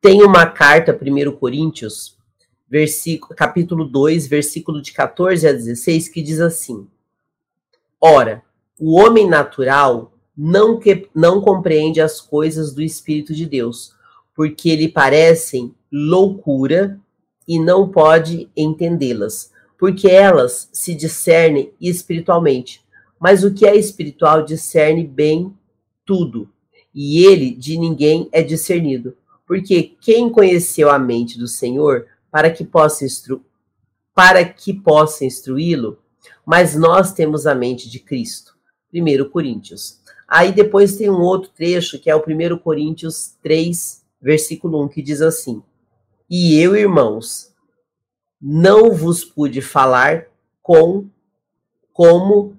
Tem 0.00 0.22
uma 0.22 0.46
carta, 0.46 0.98
1 0.98 1.32
Coríntios, 1.36 2.16
versículo, 2.68 3.36
capítulo 3.36 3.84
2, 3.84 4.26
versículo 4.26 4.80
de 4.80 4.92
14 4.92 5.46
a 5.46 5.52
16, 5.52 6.08
que 6.08 6.22
diz 6.22 6.40
assim: 6.40 6.88
Ora, 8.00 8.42
o 8.78 8.98
homem 8.98 9.28
natural 9.28 10.12
não, 10.42 10.78
que, 10.78 11.06
não 11.14 11.42
compreende 11.42 12.00
as 12.00 12.18
coisas 12.18 12.72
do 12.72 12.80
Espírito 12.80 13.34
de 13.34 13.44
Deus, 13.44 13.94
porque 14.34 14.74
lhe 14.74 14.88
parecem 14.88 15.74
loucura 15.92 16.98
e 17.46 17.58
não 17.58 17.90
pode 17.90 18.48
entendê-las, 18.56 19.52
porque 19.78 20.08
elas 20.08 20.70
se 20.72 20.94
discernem 20.94 21.74
espiritualmente. 21.78 22.82
Mas 23.18 23.44
o 23.44 23.52
que 23.52 23.66
é 23.66 23.76
espiritual 23.76 24.42
discerne 24.42 25.06
bem 25.06 25.54
tudo, 26.06 26.48
e 26.94 27.22
ele 27.22 27.50
de 27.50 27.76
ninguém 27.76 28.26
é 28.32 28.42
discernido. 28.42 29.14
Porque 29.46 29.94
quem 30.00 30.30
conheceu 30.30 30.90
a 30.90 30.98
mente 30.98 31.38
do 31.38 31.46
Senhor 31.46 32.06
para 32.30 32.50
que 32.50 32.64
possa 32.64 33.04
instru 33.04 33.44
para 34.14 34.44
que 34.44 34.72
possa 34.72 35.24
instruí-lo, 35.24 35.98
mas 36.46 36.74
nós 36.74 37.12
temos 37.12 37.46
a 37.46 37.54
mente 37.54 37.88
de 37.90 37.98
Cristo. 37.98 38.54
1 38.92 39.30
Coríntios. 39.30 40.00
Aí 40.30 40.52
depois 40.52 40.96
tem 40.96 41.10
um 41.10 41.20
outro 41.20 41.50
trecho 41.50 41.98
que 41.98 42.08
é 42.08 42.14
o 42.14 42.22
1 42.24 42.56
Coríntios 42.58 43.34
3, 43.42 44.04
versículo 44.22 44.80
1, 44.84 44.88
que 44.88 45.02
diz 45.02 45.20
assim: 45.20 45.60
E 46.30 46.56
eu, 46.60 46.76
irmãos, 46.76 47.52
não 48.40 48.92
vos 48.92 49.24
pude 49.24 49.60
falar 49.60 50.26
com 50.62 51.08
como 51.92 52.56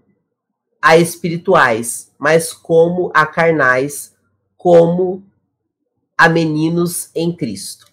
a 0.82 0.98
espirituais, 0.98 2.12
mas 2.20 2.52
como 2.52 3.10
a 3.14 3.26
carnais, 3.26 4.14
como 4.58 5.24
a 6.18 6.28
meninos 6.28 7.10
em 7.16 7.34
Cristo. 7.34 7.86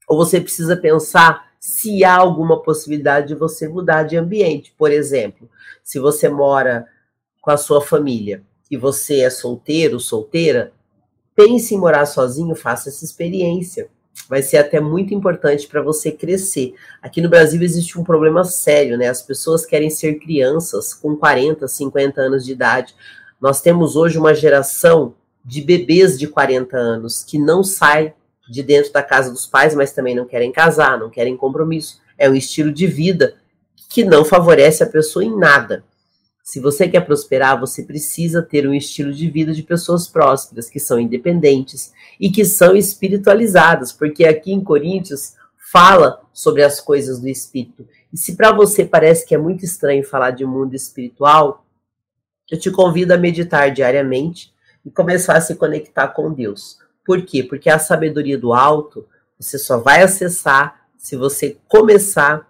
ou 0.07 0.15
você 0.15 0.39
precisa 0.39 0.77
pensar 0.77 1.53
se 1.59 2.03
há 2.03 2.17
alguma 2.17 2.61
possibilidade 2.61 3.29
de 3.29 3.35
você 3.35 3.67
mudar 3.67 4.03
de 4.03 4.15
ambiente. 4.15 4.75
Por 4.77 4.91
exemplo, 4.91 5.49
se 5.83 5.97
você 5.97 6.29
mora 6.29 6.85
com 7.41 7.49
a 7.49 7.57
sua 7.57 7.81
família 7.81 8.43
e 8.71 8.77
você 8.77 9.19
é 9.19 9.29
solteiro, 9.29 9.99
solteira, 9.99 10.71
pense 11.35 11.75
em 11.75 11.77
morar 11.77 12.05
sozinho, 12.05 12.55
faça 12.55 12.87
essa 12.87 13.03
experiência. 13.03 13.89
Vai 14.29 14.41
ser 14.41 14.57
até 14.57 14.79
muito 14.79 15.13
importante 15.13 15.67
para 15.67 15.81
você 15.81 16.09
crescer. 16.09 16.73
Aqui 17.01 17.19
no 17.21 17.29
Brasil 17.29 17.61
existe 17.61 17.99
um 17.99 18.03
problema 18.03 18.45
sério, 18.45 18.97
né? 18.97 19.09
As 19.09 19.21
pessoas 19.21 19.65
querem 19.65 19.89
ser 19.89 20.15
crianças 20.19 20.93
com 20.93 21.17
40, 21.17 21.67
50 21.67 22.21
anos 22.21 22.45
de 22.45 22.53
idade. 22.53 22.95
Nós 23.41 23.59
temos 23.59 23.97
hoje 23.97 24.17
uma 24.17 24.33
geração 24.33 25.15
de 25.43 25.61
bebês 25.61 26.17
de 26.17 26.27
40 26.27 26.77
anos 26.77 27.23
que 27.23 27.37
não 27.37 27.63
sai 27.63 28.13
de 28.49 28.63
dentro 28.63 28.93
da 28.93 29.03
casa 29.03 29.31
dos 29.31 29.45
pais, 29.45 29.75
mas 29.75 29.91
também 29.91 30.15
não 30.15 30.25
querem 30.25 30.51
casar, 30.51 30.97
não 30.97 31.09
querem 31.09 31.35
compromisso. 31.35 31.99
É 32.17 32.29
um 32.29 32.35
estilo 32.35 32.71
de 32.71 32.87
vida 32.87 33.35
que 33.89 34.05
não 34.05 34.23
favorece 34.23 34.83
a 34.83 34.87
pessoa 34.87 35.25
em 35.25 35.35
nada. 35.35 35.83
Se 36.43 36.59
você 36.59 36.87
quer 36.87 37.01
prosperar, 37.01 37.59
você 37.59 37.83
precisa 37.83 38.41
ter 38.41 38.67
um 38.67 38.73
estilo 38.73 39.13
de 39.13 39.29
vida 39.29 39.53
de 39.53 39.63
pessoas 39.63 40.07
prósperas, 40.07 40.69
que 40.69 40.79
são 40.79 40.99
independentes 40.99 41.93
e 42.19 42.31
que 42.31 42.43
são 42.43 42.75
espiritualizadas, 42.75 43.91
porque 43.91 44.25
aqui 44.25 44.51
em 44.51 44.63
Coríntios 44.63 45.35
fala 45.71 46.21
sobre 46.33 46.63
as 46.63 46.81
coisas 46.81 47.19
do 47.19 47.29
espírito. 47.29 47.87
E 48.11 48.17
se 48.17 48.35
para 48.35 48.51
você 48.51 48.83
parece 48.83 49.25
que 49.25 49.33
é 49.33 49.37
muito 49.37 49.63
estranho 49.63 50.03
falar 50.03 50.31
de 50.31 50.45
mundo 50.45 50.75
espiritual, 50.75 51.65
eu 52.49 52.59
te 52.59 52.69
convido 52.69 53.13
a 53.13 53.17
meditar 53.17 53.71
diariamente 53.71 54.53
e 54.85 54.89
começar 54.89 55.37
a 55.37 55.41
se 55.41 55.55
conectar 55.55 56.09
com 56.09 56.33
Deus. 56.33 56.79
Por 57.05 57.23
quê? 57.23 57.43
Porque 57.43 57.69
a 57.69 57.79
sabedoria 57.79 58.37
do 58.37 58.51
alto 58.53 59.07
você 59.39 59.57
só 59.57 59.79
vai 59.79 60.03
acessar 60.03 60.87
se 60.97 61.15
você 61.15 61.57
começar 61.67 62.47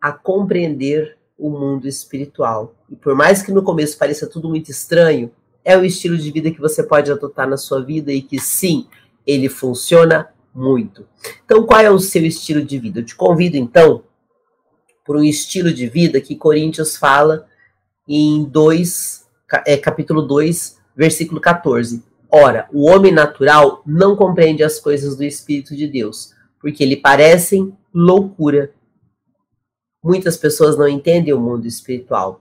a 0.00 0.10
compreender 0.10 1.16
o 1.42 1.50
mundo 1.50 1.88
espiritual. 1.88 2.74
E 2.88 2.94
por 2.94 3.14
mais 3.16 3.42
que 3.42 3.50
no 3.50 3.62
começo 3.62 3.98
pareça 3.98 4.28
tudo 4.28 4.48
muito 4.48 4.70
estranho, 4.70 5.32
é 5.64 5.76
o 5.76 5.84
estilo 5.84 6.16
de 6.16 6.30
vida 6.30 6.50
que 6.52 6.60
você 6.60 6.82
pode 6.84 7.10
adotar 7.10 7.48
na 7.48 7.56
sua 7.56 7.82
vida 7.82 8.12
e 8.12 8.22
que 8.22 8.38
sim, 8.38 8.86
ele 9.26 9.48
funciona 9.48 10.28
muito. 10.54 11.06
Então, 11.44 11.64
qual 11.64 11.80
é 11.80 11.90
o 11.90 11.98
seu 11.98 12.24
estilo 12.24 12.62
de 12.62 12.78
vida? 12.78 13.00
Eu 13.00 13.04
te 13.04 13.16
convido 13.16 13.56
então 13.56 14.04
por 15.04 15.16
um 15.16 15.24
estilo 15.24 15.72
de 15.72 15.88
vida 15.88 16.20
que 16.20 16.36
Coríntios 16.36 16.96
fala 16.96 17.46
em 18.06 18.44
2, 18.44 19.26
é, 19.66 19.76
capítulo 19.76 20.22
2, 20.22 20.78
versículo 20.94 21.40
14. 21.40 22.04
Ora, 22.30 22.68
o 22.72 22.88
homem 22.88 23.12
natural 23.12 23.82
não 23.84 24.14
compreende 24.16 24.62
as 24.62 24.78
coisas 24.78 25.16
do 25.16 25.24
Espírito 25.24 25.76
de 25.76 25.86
Deus, 25.86 26.32
porque 26.60 26.84
lhe 26.84 26.96
parecem 26.96 27.76
loucura. 27.92 28.72
Muitas 30.02 30.36
pessoas 30.36 30.76
não 30.76 30.88
entendem 30.88 31.32
o 31.32 31.40
mundo 31.40 31.66
espiritual. 31.66 32.40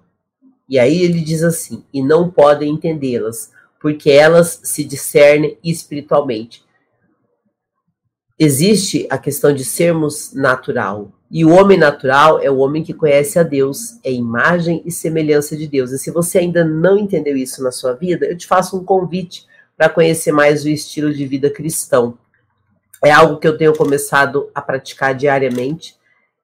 E 0.67 0.79
aí 0.79 1.01
ele 1.03 1.21
diz 1.21 1.43
assim: 1.43 1.83
e 1.93 2.01
não 2.01 2.29
podem 2.31 2.71
entendê-las, 2.71 3.51
porque 3.79 4.09
elas 4.09 4.61
se 4.63 4.83
discernem 4.83 5.57
espiritualmente. 5.63 6.63
Existe 8.39 9.05
a 9.09 9.17
questão 9.17 9.53
de 9.53 9.63
sermos 9.63 10.33
natural. 10.33 11.11
E 11.29 11.45
o 11.45 11.51
homem 11.51 11.77
natural 11.77 12.39
é 12.39 12.49
o 12.49 12.57
homem 12.57 12.83
que 12.83 12.93
conhece 12.93 13.37
a 13.37 13.43
Deus, 13.43 13.99
é 14.03 14.11
imagem 14.11 14.81
e 14.83 14.91
semelhança 14.91 15.55
de 15.55 15.67
Deus. 15.67 15.91
E 15.91 15.99
se 15.99 16.09
você 16.09 16.39
ainda 16.39 16.63
não 16.63 16.97
entendeu 16.97 17.37
isso 17.37 17.61
na 17.63 17.71
sua 17.71 17.93
vida, 17.93 18.25
eu 18.25 18.35
te 18.35 18.47
faço 18.47 18.77
um 18.77 18.83
convite 18.83 19.45
para 19.77 19.87
conhecer 19.87 20.31
mais 20.31 20.65
o 20.65 20.69
estilo 20.69 21.13
de 21.13 21.25
vida 21.25 21.49
cristão. 21.49 22.17
É 23.03 23.11
algo 23.11 23.39
que 23.39 23.47
eu 23.47 23.57
tenho 23.57 23.75
começado 23.75 24.49
a 24.53 24.61
praticar 24.61 25.15
diariamente 25.15 25.95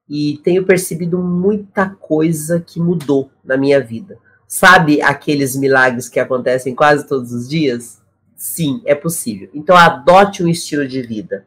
e 0.09 0.39
tenho 0.43 0.65
percebido 0.65 1.17
muita 1.17 1.89
coisa 1.89 2.59
que 2.59 2.79
mudou 2.79 3.29
na 3.43 3.57
minha 3.57 3.81
vida. 3.81 4.17
Sabe 4.47 5.01
aqueles 5.01 5.55
milagres 5.55 6.07
que 6.07 6.19
acontecem 6.19 6.73
quase 6.73 7.05
todos 7.07 7.33
os 7.33 7.49
dias? 7.49 7.99
Sim, 8.35 8.81
é 8.85 8.95
possível. 8.95 9.49
Então 9.53 9.75
adote 9.75 10.43
um 10.43 10.47
estilo 10.47 10.87
de 10.87 11.01
vida 11.01 11.45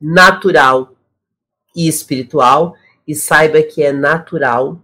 natural 0.00 0.94
e 1.74 1.88
espiritual 1.88 2.74
e 3.06 3.14
saiba 3.14 3.62
que 3.62 3.82
é 3.82 3.92
natural 3.92 4.82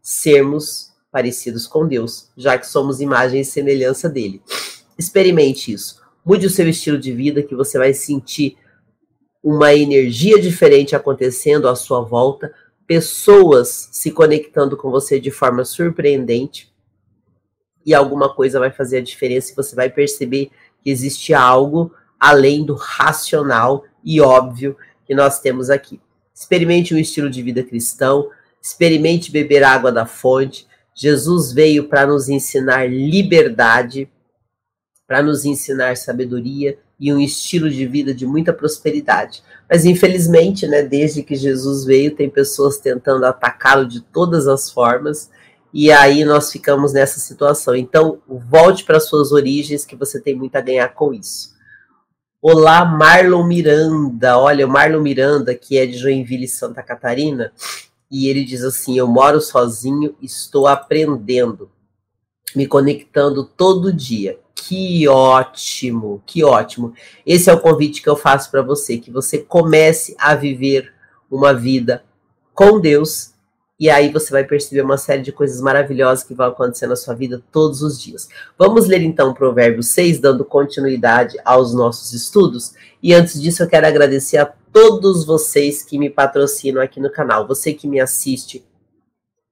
sermos 0.00 0.90
parecidos 1.10 1.66
com 1.66 1.86
Deus, 1.86 2.30
já 2.36 2.56
que 2.56 2.66
somos 2.66 3.00
imagem 3.00 3.40
e 3.40 3.44
semelhança 3.44 4.08
dele. 4.08 4.42
Experimente 4.96 5.72
isso. 5.72 6.00
Mude 6.24 6.46
o 6.46 6.50
seu 6.50 6.68
estilo 6.68 6.98
de 6.98 7.12
vida 7.12 7.42
que 7.42 7.54
você 7.54 7.78
vai 7.78 7.92
sentir 7.92 8.56
uma 9.42 9.74
energia 9.74 10.38
diferente 10.40 10.94
acontecendo 10.94 11.68
à 11.68 11.74
sua 11.74 12.00
volta, 12.00 12.52
pessoas 12.86 13.88
se 13.92 14.10
conectando 14.10 14.76
com 14.76 14.90
você 14.90 15.18
de 15.18 15.30
forma 15.30 15.64
surpreendente 15.64 16.70
e 17.84 17.94
alguma 17.94 18.34
coisa 18.34 18.58
vai 18.58 18.70
fazer 18.70 18.98
a 18.98 19.02
diferença 19.02 19.52
e 19.52 19.56
você 19.56 19.74
vai 19.74 19.88
perceber 19.88 20.50
que 20.82 20.90
existe 20.90 21.32
algo 21.32 21.94
além 22.18 22.64
do 22.64 22.74
racional 22.74 23.84
e 24.04 24.20
óbvio 24.20 24.76
que 25.06 25.14
nós 25.14 25.40
temos 25.40 25.70
aqui. 25.70 26.00
Experimente 26.34 26.94
um 26.94 26.98
estilo 26.98 27.30
de 27.30 27.42
vida 27.42 27.62
cristão, 27.62 28.30
experimente 28.60 29.32
beber 29.32 29.64
água 29.64 29.90
da 29.90 30.04
fonte. 30.04 30.66
Jesus 30.94 31.52
veio 31.52 31.88
para 31.88 32.06
nos 32.06 32.28
ensinar 32.28 32.90
liberdade, 32.90 34.10
para 35.06 35.22
nos 35.22 35.44
ensinar 35.44 35.96
sabedoria 35.96 36.78
e 37.00 37.12
um 37.12 37.18
estilo 37.18 37.70
de 37.70 37.86
vida 37.86 38.12
de 38.12 38.26
muita 38.26 38.52
prosperidade. 38.52 39.42
Mas 39.68 39.86
infelizmente, 39.86 40.66
né, 40.66 40.82
desde 40.82 41.22
que 41.22 41.34
Jesus 41.34 41.84
veio, 41.84 42.14
tem 42.14 42.28
pessoas 42.28 42.78
tentando 42.78 43.24
atacá-lo 43.24 43.88
de 43.88 44.02
todas 44.02 44.46
as 44.46 44.70
formas, 44.70 45.30
e 45.72 45.90
aí 45.90 46.24
nós 46.24 46.52
ficamos 46.52 46.92
nessa 46.92 47.18
situação. 47.18 47.74
Então, 47.74 48.20
volte 48.28 48.84
para 48.84 49.00
suas 49.00 49.32
origens 49.32 49.84
que 49.84 49.96
você 49.96 50.20
tem 50.20 50.34
muito 50.34 50.56
a 50.56 50.60
ganhar 50.60 50.88
com 50.88 51.14
isso. 51.14 51.54
Olá, 52.42 52.84
Marlon 52.84 53.44
Miranda. 53.44 54.38
Olha, 54.38 54.66
o 54.66 54.70
Marlon 54.70 55.00
Miranda, 55.00 55.54
que 55.54 55.78
é 55.78 55.86
de 55.86 55.96
Joinville, 55.96 56.48
Santa 56.48 56.82
Catarina, 56.82 57.52
e 58.10 58.28
ele 58.28 58.44
diz 58.44 58.64
assim: 58.64 58.98
Eu 58.98 59.06
moro 59.06 59.40
sozinho, 59.40 60.16
estou 60.20 60.66
aprendendo, 60.66 61.70
me 62.56 62.66
conectando 62.66 63.44
todo 63.44 63.92
dia. 63.92 64.38
Que 64.62 65.08
ótimo, 65.08 66.22
que 66.26 66.44
ótimo. 66.44 66.92
Esse 67.24 67.48
é 67.48 67.52
o 67.52 67.60
convite 67.60 68.02
que 68.02 68.08
eu 68.08 68.14
faço 68.14 68.50
para 68.50 68.60
você, 68.60 68.98
que 68.98 69.10
você 69.10 69.38
comece 69.38 70.14
a 70.18 70.34
viver 70.34 70.92
uma 71.30 71.54
vida 71.54 72.04
com 72.52 72.78
Deus 72.78 73.32
e 73.80 73.88
aí 73.88 74.12
você 74.12 74.30
vai 74.30 74.44
perceber 74.44 74.82
uma 74.82 74.98
série 74.98 75.22
de 75.22 75.32
coisas 75.32 75.62
maravilhosas 75.62 76.22
que 76.22 76.34
vão 76.34 76.48
acontecer 76.48 76.86
na 76.86 76.94
sua 76.94 77.14
vida 77.14 77.42
todos 77.50 77.80
os 77.80 77.98
dias. 77.98 78.28
Vamos 78.58 78.86
ler 78.86 79.00
então 79.00 79.30
o 79.30 79.34
Provérbio 79.34 79.82
6, 79.82 80.20
dando 80.20 80.44
continuidade 80.44 81.38
aos 81.42 81.72
nossos 81.72 82.12
estudos. 82.12 82.74
E 83.02 83.14
antes 83.14 83.40
disso, 83.40 83.62
eu 83.62 83.68
quero 83.68 83.86
agradecer 83.86 84.36
a 84.36 84.44
todos 84.44 85.24
vocês 85.24 85.82
que 85.82 85.98
me 85.98 86.10
patrocinam 86.10 86.82
aqui 86.82 87.00
no 87.00 87.10
canal. 87.10 87.48
Você 87.48 87.72
que 87.72 87.88
me 87.88 87.98
assiste, 87.98 88.62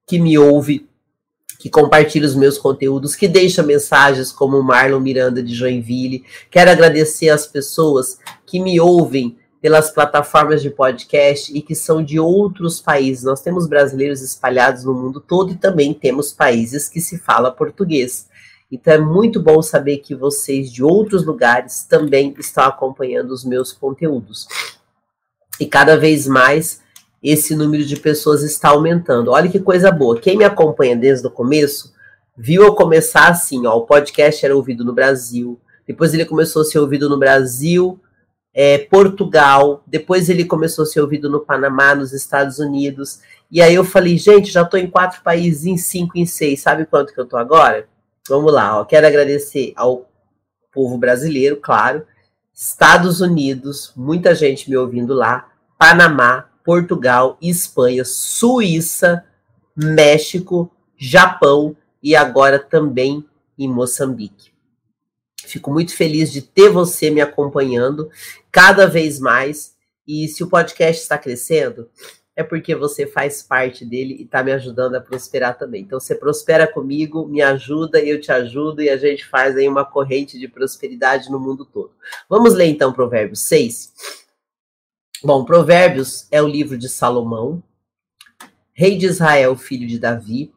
que 0.07 0.19
me 0.19 0.37
ouve, 0.37 0.87
que 1.59 1.69
compartilha 1.69 2.25
os 2.25 2.35
meus 2.35 2.57
conteúdos, 2.57 3.17
que 3.17 3.27
deixa 3.27 3.61
mensagens 3.61 4.31
como 4.31 4.57
o 4.57 4.63
Marlon 4.63 5.01
Miranda 5.01 5.43
de 5.43 5.53
Joinville. 5.53 6.23
Quero 6.49 6.71
agradecer 6.71 7.29
as 7.29 7.45
pessoas 7.45 8.17
que 8.45 8.61
me 8.61 8.79
ouvem 8.79 9.37
pelas 9.61 9.91
plataformas 9.91 10.61
de 10.61 10.69
podcast 10.69 11.55
e 11.55 11.61
que 11.61 11.75
são 11.75 12.01
de 12.01 12.17
outros 12.17 12.79
países. 12.79 13.25
Nós 13.25 13.41
temos 13.41 13.67
brasileiros 13.67 14.21
espalhados 14.21 14.85
no 14.85 14.93
mundo 14.93 15.19
todo 15.19 15.51
e 15.51 15.57
também 15.57 15.93
temos 15.93 16.31
países 16.31 16.87
que 16.87 17.01
se 17.01 17.19
fala 17.19 17.51
português. 17.51 18.29
Então 18.71 18.93
é 18.93 18.97
muito 18.97 19.41
bom 19.41 19.61
saber 19.61 19.97
que 19.97 20.15
vocês 20.15 20.71
de 20.71 20.81
outros 20.81 21.25
lugares 21.25 21.83
também 21.83 22.33
estão 22.39 22.63
acompanhando 22.63 23.31
os 23.31 23.43
meus 23.43 23.73
conteúdos. 23.73 24.47
E 25.59 25.65
cada 25.65 25.97
vez 25.97 26.25
mais 26.25 26.79
esse 27.21 27.55
número 27.55 27.83
de 27.83 27.97
pessoas 27.97 28.43
está 28.43 28.69
aumentando. 28.69 29.31
Olha 29.31 29.49
que 29.49 29.59
coisa 29.59 29.91
boa. 29.91 30.19
Quem 30.19 30.37
me 30.37 30.43
acompanha 30.43 30.95
desde 30.95 31.27
o 31.27 31.31
começo, 31.31 31.93
viu 32.37 32.63
eu 32.63 32.73
começar 32.73 33.27
assim, 33.27 33.65
ó, 33.65 33.75
o 33.75 33.85
podcast 33.85 34.45
era 34.45 34.55
ouvido 34.55 34.85
no 34.85 34.93
Brasil, 34.93 35.59
depois 35.85 36.13
ele 36.13 36.23
começou 36.23 36.61
a 36.61 36.65
ser 36.65 36.79
ouvido 36.79 37.09
no 37.09 37.17
Brasil, 37.17 37.99
é, 38.53 38.77
Portugal, 38.77 39.83
depois 39.85 40.29
ele 40.29 40.45
começou 40.45 40.83
a 40.83 40.85
ser 40.85 41.01
ouvido 41.01 41.29
no 41.29 41.41
Panamá, 41.41 41.93
nos 41.93 42.13
Estados 42.13 42.59
Unidos, 42.59 43.19
e 43.51 43.61
aí 43.61 43.75
eu 43.75 43.83
falei, 43.83 44.17
gente, 44.17 44.51
já 44.51 44.61
estou 44.61 44.79
em 44.79 44.89
quatro 44.89 45.21
países, 45.21 45.65
em 45.65 45.77
cinco, 45.77 46.17
em 46.17 46.25
seis, 46.25 46.61
sabe 46.61 46.85
quanto 46.85 47.13
que 47.13 47.19
eu 47.19 47.25
estou 47.25 47.39
agora? 47.39 47.87
Vamos 48.27 48.53
lá, 48.53 48.79
ó. 48.79 48.85
quero 48.85 49.07
agradecer 49.07 49.73
ao 49.75 50.09
povo 50.71 50.97
brasileiro, 50.97 51.57
claro, 51.57 52.05
Estados 52.53 53.21
Unidos, 53.21 53.91
muita 53.95 54.33
gente 54.33 54.69
me 54.69 54.77
ouvindo 54.77 55.13
lá, 55.13 55.49
Panamá, 55.77 56.48
Portugal, 56.69 57.35
Espanha, 57.41 58.05
Suíça, 58.05 59.25
México, 59.75 60.71
Japão 60.95 61.75
e 62.03 62.15
agora 62.15 62.59
também 62.59 63.25
em 63.57 63.67
Moçambique. 63.67 64.51
Fico 65.43 65.71
muito 65.71 65.95
feliz 65.95 66.31
de 66.31 66.43
ter 66.43 66.69
você 66.69 67.09
me 67.09 67.21
acompanhando 67.21 68.11
cada 68.51 68.85
vez 68.85 69.19
mais. 69.19 69.75
E 70.07 70.27
se 70.27 70.43
o 70.43 70.47
podcast 70.47 71.01
está 71.01 71.17
crescendo, 71.17 71.89
é 72.35 72.43
porque 72.43 72.75
você 72.75 73.07
faz 73.07 73.41
parte 73.41 73.83
dele 73.83 74.17
e 74.19 74.23
está 74.25 74.43
me 74.43 74.51
ajudando 74.51 74.93
a 74.93 75.01
prosperar 75.01 75.57
também. 75.57 75.81
Então 75.81 75.99
você 75.99 76.13
prospera 76.13 76.67
comigo, 76.67 77.27
me 77.27 77.41
ajuda, 77.41 77.99
eu 77.99 78.21
te 78.21 78.31
ajudo 78.31 78.79
e 78.83 78.91
a 78.91 78.97
gente 78.97 79.25
faz 79.25 79.57
aí 79.57 79.67
uma 79.67 79.83
corrente 79.83 80.37
de 80.37 80.47
prosperidade 80.47 81.31
no 81.31 81.39
mundo 81.39 81.65
todo. 81.65 81.93
Vamos 82.29 82.53
ler 82.53 82.67
então 82.67 82.93
Provérbios 82.93 83.39
6. 83.39 84.28
Bom, 85.21 85.43
Provérbios 85.43 86.27
é 86.31 86.41
o 86.41 86.47
livro 86.47 86.77
de 86.77 86.87
Salomão, 86.87 87.61
rei 88.71 88.97
de 88.97 89.05
Israel, 89.05 89.53
filho 89.57 89.85
de 89.85 89.99
Davi. 89.99 90.53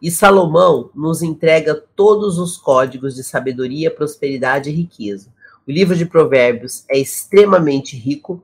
E 0.00 0.12
Salomão 0.12 0.90
nos 0.94 1.22
entrega 1.22 1.74
todos 1.74 2.38
os 2.38 2.56
códigos 2.56 3.16
de 3.16 3.24
sabedoria, 3.24 3.90
prosperidade 3.90 4.70
e 4.70 4.72
riqueza. 4.72 5.34
O 5.66 5.72
livro 5.72 5.96
de 5.96 6.06
Provérbios 6.06 6.84
é 6.88 6.96
extremamente 6.96 7.96
rico. 7.96 8.40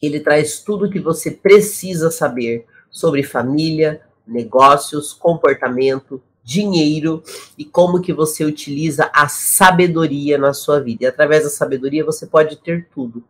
Ele 0.00 0.20
traz 0.20 0.60
tudo 0.60 0.84
o 0.84 0.90
que 0.90 1.00
você 1.00 1.32
precisa 1.32 2.08
saber 2.08 2.64
sobre 2.92 3.24
família, 3.24 4.02
negócios, 4.24 5.12
comportamento, 5.12 6.22
dinheiro 6.44 7.24
e 7.58 7.64
como 7.64 8.00
que 8.00 8.12
você 8.12 8.44
utiliza 8.44 9.10
a 9.12 9.26
sabedoria 9.26 10.38
na 10.38 10.52
sua 10.52 10.78
vida. 10.78 11.02
E 11.02 11.06
através 11.08 11.42
da 11.42 11.50
sabedoria 11.50 12.04
você 12.04 12.24
pode 12.24 12.54
ter 12.54 12.88
tudo. 12.94 13.24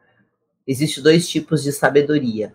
Existem 0.67 1.03
dois 1.03 1.29
tipos 1.29 1.63
de 1.63 1.73
sabedoria. 1.73 2.55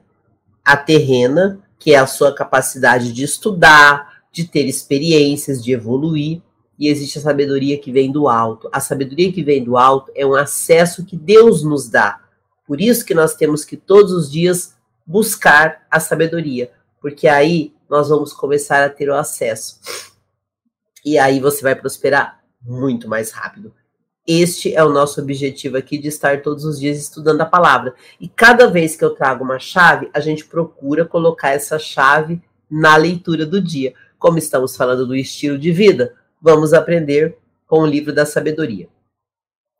A 0.65 0.75
terrena, 0.75 1.61
que 1.77 1.93
é 1.93 1.97
a 1.97 2.07
sua 2.07 2.33
capacidade 2.33 3.11
de 3.13 3.23
estudar, 3.23 4.23
de 4.31 4.45
ter 4.45 4.65
experiências, 4.65 5.63
de 5.63 5.71
evoluir, 5.71 6.41
e 6.77 6.87
existe 6.87 7.19
a 7.19 7.21
sabedoria 7.21 7.77
que 7.77 7.91
vem 7.91 8.11
do 8.11 8.29
alto. 8.29 8.69
A 8.71 8.79
sabedoria 8.79 9.31
que 9.31 9.43
vem 9.43 9.63
do 9.63 9.77
alto 9.77 10.11
é 10.15 10.25
um 10.25 10.35
acesso 10.35 11.05
que 11.05 11.17
Deus 11.17 11.61
nos 11.63 11.89
dá. 11.89 12.21
Por 12.65 12.79
isso 12.79 13.05
que 13.05 13.13
nós 13.13 13.35
temos 13.35 13.65
que 13.65 13.75
todos 13.75 14.13
os 14.13 14.31
dias 14.31 14.75
buscar 15.05 15.85
a 15.89 15.99
sabedoria, 15.99 16.71
porque 17.01 17.27
aí 17.27 17.73
nós 17.89 18.09
vamos 18.09 18.31
começar 18.31 18.83
a 18.83 18.89
ter 18.89 19.09
o 19.09 19.15
acesso. 19.15 19.79
E 21.03 21.17
aí 21.17 21.39
você 21.39 21.61
vai 21.61 21.75
prosperar 21.75 22.39
muito 22.61 23.09
mais 23.09 23.31
rápido. 23.31 23.73
Este 24.31 24.75
é 24.75 24.83
o 24.83 24.89
nosso 24.89 25.19
objetivo 25.19 25.75
aqui 25.75 25.97
de 25.97 26.07
estar 26.07 26.43
todos 26.43 26.63
os 26.63 26.79
dias 26.79 26.99
estudando 26.99 27.41
a 27.41 27.47
palavra. 27.47 27.95
E 28.21 28.27
cada 28.27 28.67
vez 28.67 28.95
que 28.95 29.03
eu 29.03 29.15
trago 29.15 29.43
uma 29.43 29.57
chave, 29.57 30.07
a 30.13 30.19
gente 30.19 30.45
procura 30.45 31.03
colocar 31.03 31.49
essa 31.49 31.79
chave 31.79 32.39
na 32.69 32.95
leitura 32.95 33.43
do 33.43 33.59
dia. 33.59 33.91
Como 34.19 34.37
estamos 34.37 34.77
falando 34.77 35.07
do 35.07 35.15
estilo 35.15 35.57
de 35.57 35.71
vida, 35.71 36.13
vamos 36.39 36.73
aprender 36.73 37.39
com 37.65 37.79
o 37.79 37.87
livro 37.87 38.13
da 38.13 38.23
sabedoria. 38.23 38.87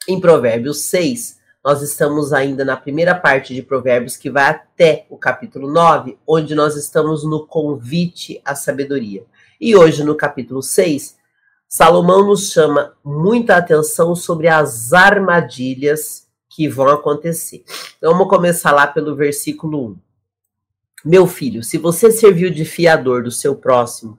Em 0.07 0.19
Provérbios 0.19 0.79
6, 0.79 1.38
nós 1.63 1.83
estamos 1.83 2.33
ainda 2.33 2.65
na 2.65 2.75
primeira 2.75 3.13
parte 3.13 3.53
de 3.53 3.62
Provérbios, 3.62 4.17
que 4.17 4.31
vai 4.31 4.45
até 4.45 5.05
o 5.12 5.17
capítulo 5.19 5.71
9, 5.71 6.17
onde 6.25 6.55
nós 6.55 6.75
estamos 6.75 7.23
no 7.23 7.45
convite 7.45 8.41
à 8.43 8.55
sabedoria. 8.55 9.23
E 9.62 9.75
hoje, 9.75 10.03
no 10.03 10.15
capítulo 10.15 10.63
6, 10.63 11.18
Salomão 11.71 12.25
nos 12.25 12.51
chama 12.51 12.93
muita 13.05 13.55
atenção 13.55 14.15
sobre 14.15 14.47
as 14.47 14.91
armadilhas 14.91 16.27
que 16.49 16.67
vão 16.67 16.88
acontecer. 16.88 17.63
Então, 17.95 18.12
vamos 18.12 18.27
começar 18.27 18.71
lá 18.71 18.88
pelo 18.88 19.15
versículo 19.15 19.91
1. 19.91 19.97
Meu 21.05 21.27
filho, 21.27 21.63
se 21.63 21.77
você 21.77 22.12
serviu 22.12 22.49
de 22.49 22.65
fiador 22.65 23.21
do 23.21 23.29
seu 23.29 23.55
próximo, 23.55 24.17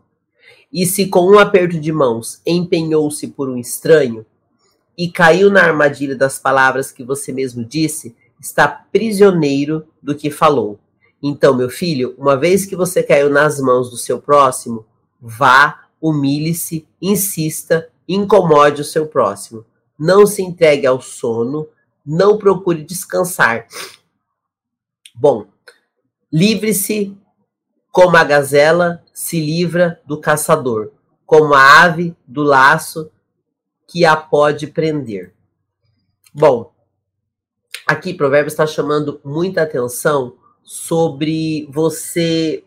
e 0.72 0.86
se 0.86 1.08
com 1.08 1.28
um 1.28 1.40
aperto 1.40 1.80
de 1.80 1.90
mãos 1.90 2.40
empenhou-se 2.46 3.26
por 3.26 3.48
um 3.48 3.58
estranho, 3.58 4.24
e 4.96 5.10
caiu 5.10 5.50
na 5.50 5.60
armadilha 5.60 6.14
das 6.14 6.38
palavras 6.38 6.92
que 6.92 7.02
você 7.02 7.32
mesmo 7.32 7.64
disse, 7.64 8.14
está 8.40 8.68
prisioneiro 8.68 9.88
do 10.00 10.14
que 10.14 10.30
falou. 10.30 10.78
Então, 11.20 11.52
meu 11.52 11.68
filho, 11.68 12.14
uma 12.16 12.36
vez 12.36 12.64
que 12.64 12.76
você 12.76 13.02
caiu 13.02 13.28
nas 13.28 13.58
mãos 13.60 13.90
do 13.90 13.96
seu 13.96 14.20
próximo, 14.20 14.86
vá, 15.20 15.89
humilhe-se, 16.00 16.86
insista, 17.00 17.90
incomode 18.08 18.80
o 18.80 18.84
seu 18.84 19.06
próximo. 19.06 19.64
Não 19.98 20.26
se 20.26 20.42
entregue 20.42 20.86
ao 20.86 21.00
sono, 21.00 21.68
não 22.04 22.38
procure 22.38 22.82
descansar. 22.82 23.66
Bom, 25.14 25.46
livre-se 26.32 27.16
como 27.92 28.16
a 28.16 28.24
gazela 28.24 29.04
se 29.12 29.40
livra 29.40 30.00
do 30.06 30.18
caçador, 30.18 30.92
como 31.26 31.54
a 31.54 31.82
ave 31.82 32.16
do 32.26 32.42
laço 32.42 33.10
que 33.86 34.04
a 34.04 34.16
pode 34.16 34.68
prender. 34.68 35.34
Bom, 36.32 36.72
aqui 37.86 38.14
Provérbios 38.14 38.52
está 38.52 38.66
chamando 38.66 39.20
muita 39.24 39.62
atenção 39.62 40.36
sobre 40.62 41.66
você 41.70 42.64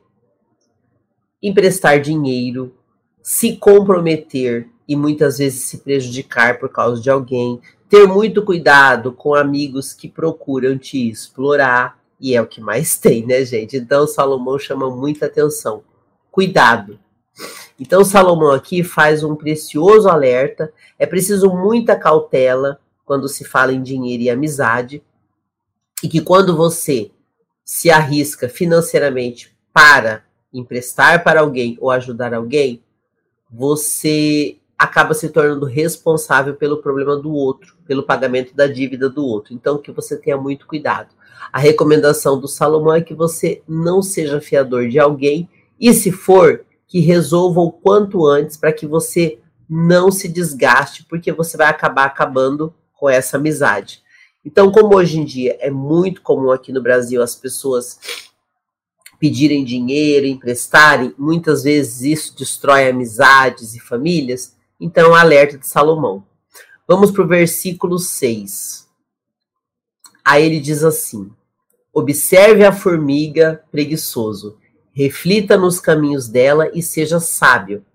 emprestar 1.42 2.00
dinheiro, 2.02 2.78
se 3.24 3.56
comprometer 3.58 4.70
e 4.88 4.96
muitas 4.96 5.40
vezes 5.40 5.62
se 5.62 5.78
prejudicar 5.80 6.60
por 6.60 6.70
causa 6.70 7.02
de 7.02 7.10
alguém, 7.10 7.60
ter 7.90 8.06
muito 8.06 8.44
cuidado 8.44 9.14
com 9.14 9.34
amigos 9.34 9.94
que 9.94 10.10
procuram 10.10 10.78
te 10.78 11.10
explorar, 11.10 11.98
e 12.20 12.36
é 12.36 12.42
o 12.42 12.48
que 12.48 12.62
mais 12.62 12.98
tem, 13.00 13.26
né, 13.26 13.44
gente? 13.46 13.78
Então 13.78 14.06
Salomão 14.06 14.60
chama 14.60 14.94
muita 14.94 15.26
atenção. 15.26 15.84
Cuidado. 16.30 17.00
Então, 17.80 18.04
Salomão 18.04 18.52
aqui 18.52 18.84
faz 18.84 19.24
um 19.24 19.36
precioso 19.36 20.08
alerta. 20.08 20.72
É 20.98 21.06
preciso 21.06 21.50
muita 21.50 21.96
cautela 21.96 22.80
quando 23.06 23.28
se 23.28 23.44
fala 23.44 23.74
em 23.74 23.82
dinheiro 23.82 24.24
e 24.24 24.30
amizade. 24.30 25.04
E 26.04 26.08
que 26.08 26.22
quando 26.22 26.56
você 26.56 27.12
se 27.66 27.90
arrisca 27.90 28.48
financeiramente 28.48 29.56
para 29.74 30.24
emprestar 30.54 31.24
para 31.24 31.42
alguém 31.42 31.78
ou 31.82 31.90
ajudar 31.90 32.34
alguém, 32.34 32.83
você 33.54 34.58
acaba 34.76 35.14
se 35.14 35.30
tornando 35.30 35.68
responsável 35.68 36.56
pelo 36.56 36.82
problema 36.82 37.16
do 37.16 37.32
outro, 37.32 37.78
pelo 37.86 38.04
pagamento 38.04 38.56
da 38.56 38.66
dívida 38.66 39.08
do 39.08 39.24
outro. 39.24 39.54
Então, 39.54 39.78
que 39.78 39.92
você 39.92 40.18
tenha 40.18 40.36
muito 40.36 40.66
cuidado. 40.66 41.14
A 41.52 41.60
recomendação 41.60 42.40
do 42.40 42.48
Salomão 42.48 42.96
é 42.96 43.02
que 43.02 43.14
você 43.14 43.62
não 43.68 44.02
seja 44.02 44.42
fiador 44.42 44.90
de 44.90 44.98
alguém 44.98 45.48
e, 45.80 45.94
se 45.94 46.12
for, 46.12 46.66
que 46.88 47.00
resolva 47.00 47.62
o 47.62 47.72
quanto 47.72 48.26
antes 48.26 48.58
para 48.58 48.74
que 48.74 48.88
você 48.88 49.40
não 49.70 50.12
se 50.12 50.28
desgaste, 50.28 51.06
porque 51.06 51.32
você 51.32 51.56
vai 51.56 51.68
acabar 51.68 52.06
acabando 52.06 52.74
com 52.94 53.10
essa 53.10 53.38
amizade. 53.38 54.02
Então, 54.44 54.72
como 54.72 54.96
hoje 54.96 55.20
em 55.20 55.26
dia 55.26 55.58
é 55.60 55.70
muito 55.70 56.22
comum 56.22 56.52
aqui 56.52 56.72
no 56.72 56.82
Brasil 56.82 57.22
as 57.22 57.36
pessoas 57.36 58.00
pedirem 59.24 59.64
dinheiro, 59.64 60.26
emprestarem, 60.26 61.16
muitas 61.18 61.64
vezes 61.64 62.02
isso 62.02 62.38
destrói 62.38 62.90
amizades 62.90 63.74
e 63.74 63.80
famílias. 63.80 64.54
Então, 64.78 65.16
alerta 65.16 65.58
de 65.58 65.66
Salomão. 65.66 66.26
Vamos 66.86 67.10
para 67.10 67.24
o 67.24 67.28
versículo 67.28 67.98
6. 67.98 68.86
Aí 70.26 70.46
ele 70.46 70.60
diz 70.60 70.84
assim: 70.84 71.32
Observe 71.94 72.66
a 72.66 72.74
formiga 72.74 73.64
preguiçoso 73.72 74.58
Reflita 74.92 75.56
nos 75.56 75.80
caminhos 75.80 76.28
dela 76.28 76.70
e 76.74 76.84
seja 76.84 77.18
sábio. 77.22 77.86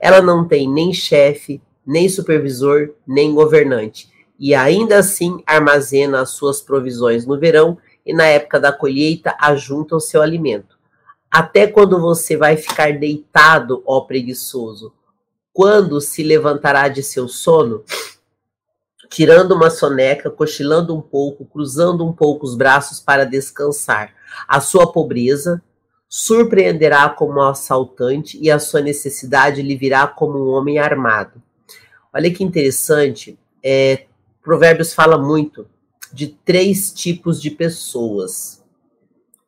Ela 0.00 0.22
não 0.22 0.48
tem 0.48 0.66
nem 0.66 0.94
chefe, 0.94 1.60
nem 1.86 2.08
supervisor, 2.08 2.94
nem 3.06 3.34
governante, 3.34 4.08
e 4.40 4.54
ainda 4.54 4.98
assim 4.98 5.42
armazena 5.46 6.22
as 6.22 6.30
suas 6.30 6.62
provisões 6.62 7.26
no 7.26 7.38
verão 7.38 7.76
e 8.06 8.14
na 8.14 8.24
época 8.24 8.58
da 8.58 8.72
colheita 8.72 9.36
ajunta 9.38 9.94
o 9.94 10.00
seu 10.00 10.22
alimento. 10.22 10.77
Até 11.30 11.66
quando 11.66 12.00
você 12.00 12.36
vai 12.36 12.56
ficar 12.56 12.98
deitado, 12.98 13.82
ó 13.86 14.00
preguiçoso? 14.00 14.92
Quando 15.52 16.00
se 16.00 16.22
levantará 16.22 16.88
de 16.88 17.02
seu 17.02 17.28
sono? 17.28 17.84
Tirando 19.10 19.52
uma 19.52 19.70
soneca, 19.70 20.30
cochilando 20.30 20.94
um 20.96 21.00
pouco, 21.00 21.44
cruzando 21.44 22.06
um 22.06 22.12
pouco 22.12 22.46
os 22.46 22.54
braços 22.54 23.00
para 23.00 23.24
descansar. 23.24 24.14
A 24.46 24.60
sua 24.60 24.90
pobreza, 24.90 25.62
surpreenderá 26.08 27.08
como 27.10 27.34
um 27.40 27.42
assaltante 27.42 28.38
e 28.40 28.50
a 28.50 28.58
sua 28.58 28.80
necessidade 28.80 29.60
lhe 29.60 29.76
virá 29.76 30.06
como 30.06 30.38
um 30.38 30.48
homem 30.48 30.78
armado. 30.78 31.42
Olha 32.12 32.32
que 32.32 32.42
interessante, 32.42 33.38
é, 33.62 34.06
Provérbios 34.42 34.94
fala 34.94 35.18
muito 35.18 35.66
de 36.10 36.28
três 36.28 36.90
tipos 36.90 37.40
de 37.40 37.50
pessoas. 37.50 38.57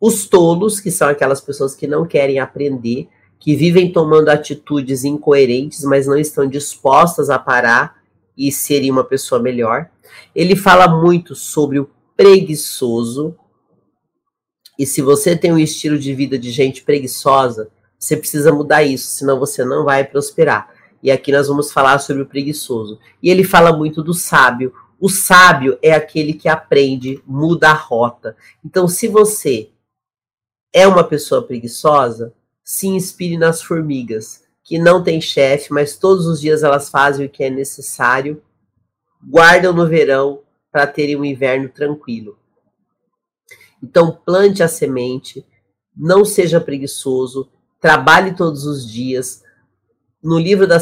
Os 0.00 0.26
tolos, 0.26 0.80
que 0.80 0.90
são 0.90 1.08
aquelas 1.08 1.40
pessoas 1.40 1.74
que 1.74 1.86
não 1.86 2.06
querem 2.06 2.38
aprender, 2.38 3.08
que 3.38 3.54
vivem 3.54 3.92
tomando 3.92 4.28
atitudes 4.28 5.04
incoerentes, 5.04 5.84
mas 5.84 6.06
não 6.06 6.16
estão 6.16 6.46
dispostas 6.46 7.30
a 7.30 7.38
parar 7.38 8.00
e 8.36 8.50
serem 8.50 8.90
uma 8.90 9.04
pessoa 9.04 9.40
melhor. 9.40 9.90
Ele 10.34 10.56
fala 10.56 10.88
muito 10.88 11.34
sobre 11.34 11.78
o 11.78 11.90
preguiçoso, 12.16 13.36
e 14.78 14.86
se 14.86 15.02
você 15.02 15.36
tem 15.36 15.52
um 15.52 15.58
estilo 15.58 15.98
de 15.98 16.14
vida 16.14 16.38
de 16.38 16.50
gente 16.50 16.82
preguiçosa, 16.82 17.70
você 17.98 18.16
precisa 18.16 18.50
mudar 18.50 18.82
isso, 18.82 19.08
senão 19.08 19.38
você 19.38 19.62
não 19.62 19.84
vai 19.84 20.04
prosperar. 20.04 20.70
E 21.02 21.10
aqui 21.10 21.30
nós 21.30 21.48
vamos 21.48 21.70
falar 21.70 21.98
sobre 21.98 22.22
o 22.22 22.26
preguiçoso. 22.26 22.98
E 23.22 23.28
ele 23.28 23.44
fala 23.44 23.76
muito 23.76 24.02
do 24.02 24.14
sábio. 24.14 24.72
O 24.98 25.10
sábio 25.10 25.78
é 25.82 25.92
aquele 25.92 26.32
que 26.32 26.48
aprende, 26.48 27.22
muda 27.26 27.68
a 27.68 27.74
rota. 27.74 28.34
Então, 28.64 28.88
se 28.88 29.06
você 29.06 29.68
é 30.72 30.86
uma 30.86 31.04
pessoa 31.04 31.42
preguiçosa, 31.46 32.32
se 32.62 32.86
inspire 32.86 33.36
nas 33.36 33.62
formigas, 33.62 34.44
que 34.62 34.78
não 34.78 35.02
tem 35.02 35.20
chefe, 35.20 35.72
mas 35.72 35.96
todos 35.96 36.26
os 36.26 36.40
dias 36.40 36.62
elas 36.62 36.88
fazem 36.88 37.26
o 37.26 37.28
que 37.28 37.42
é 37.42 37.50
necessário, 37.50 38.42
guardam 39.28 39.72
no 39.72 39.86
verão 39.86 40.42
para 40.70 40.86
terem 40.86 41.16
um 41.16 41.24
inverno 41.24 41.68
tranquilo. 41.68 42.38
Então, 43.82 44.12
plante 44.12 44.62
a 44.62 44.68
semente, 44.68 45.44
não 45.96 46.24
seja 46.24 46.60
preguiçoso, 46.60 47.50
trabalhe 47.80 48.36
todos 48.36 48.64
os 48.64 48.88
dias. 48.88 49.42
No 50.22 50.38
livro 50.38 50.66
da 50.66 50.78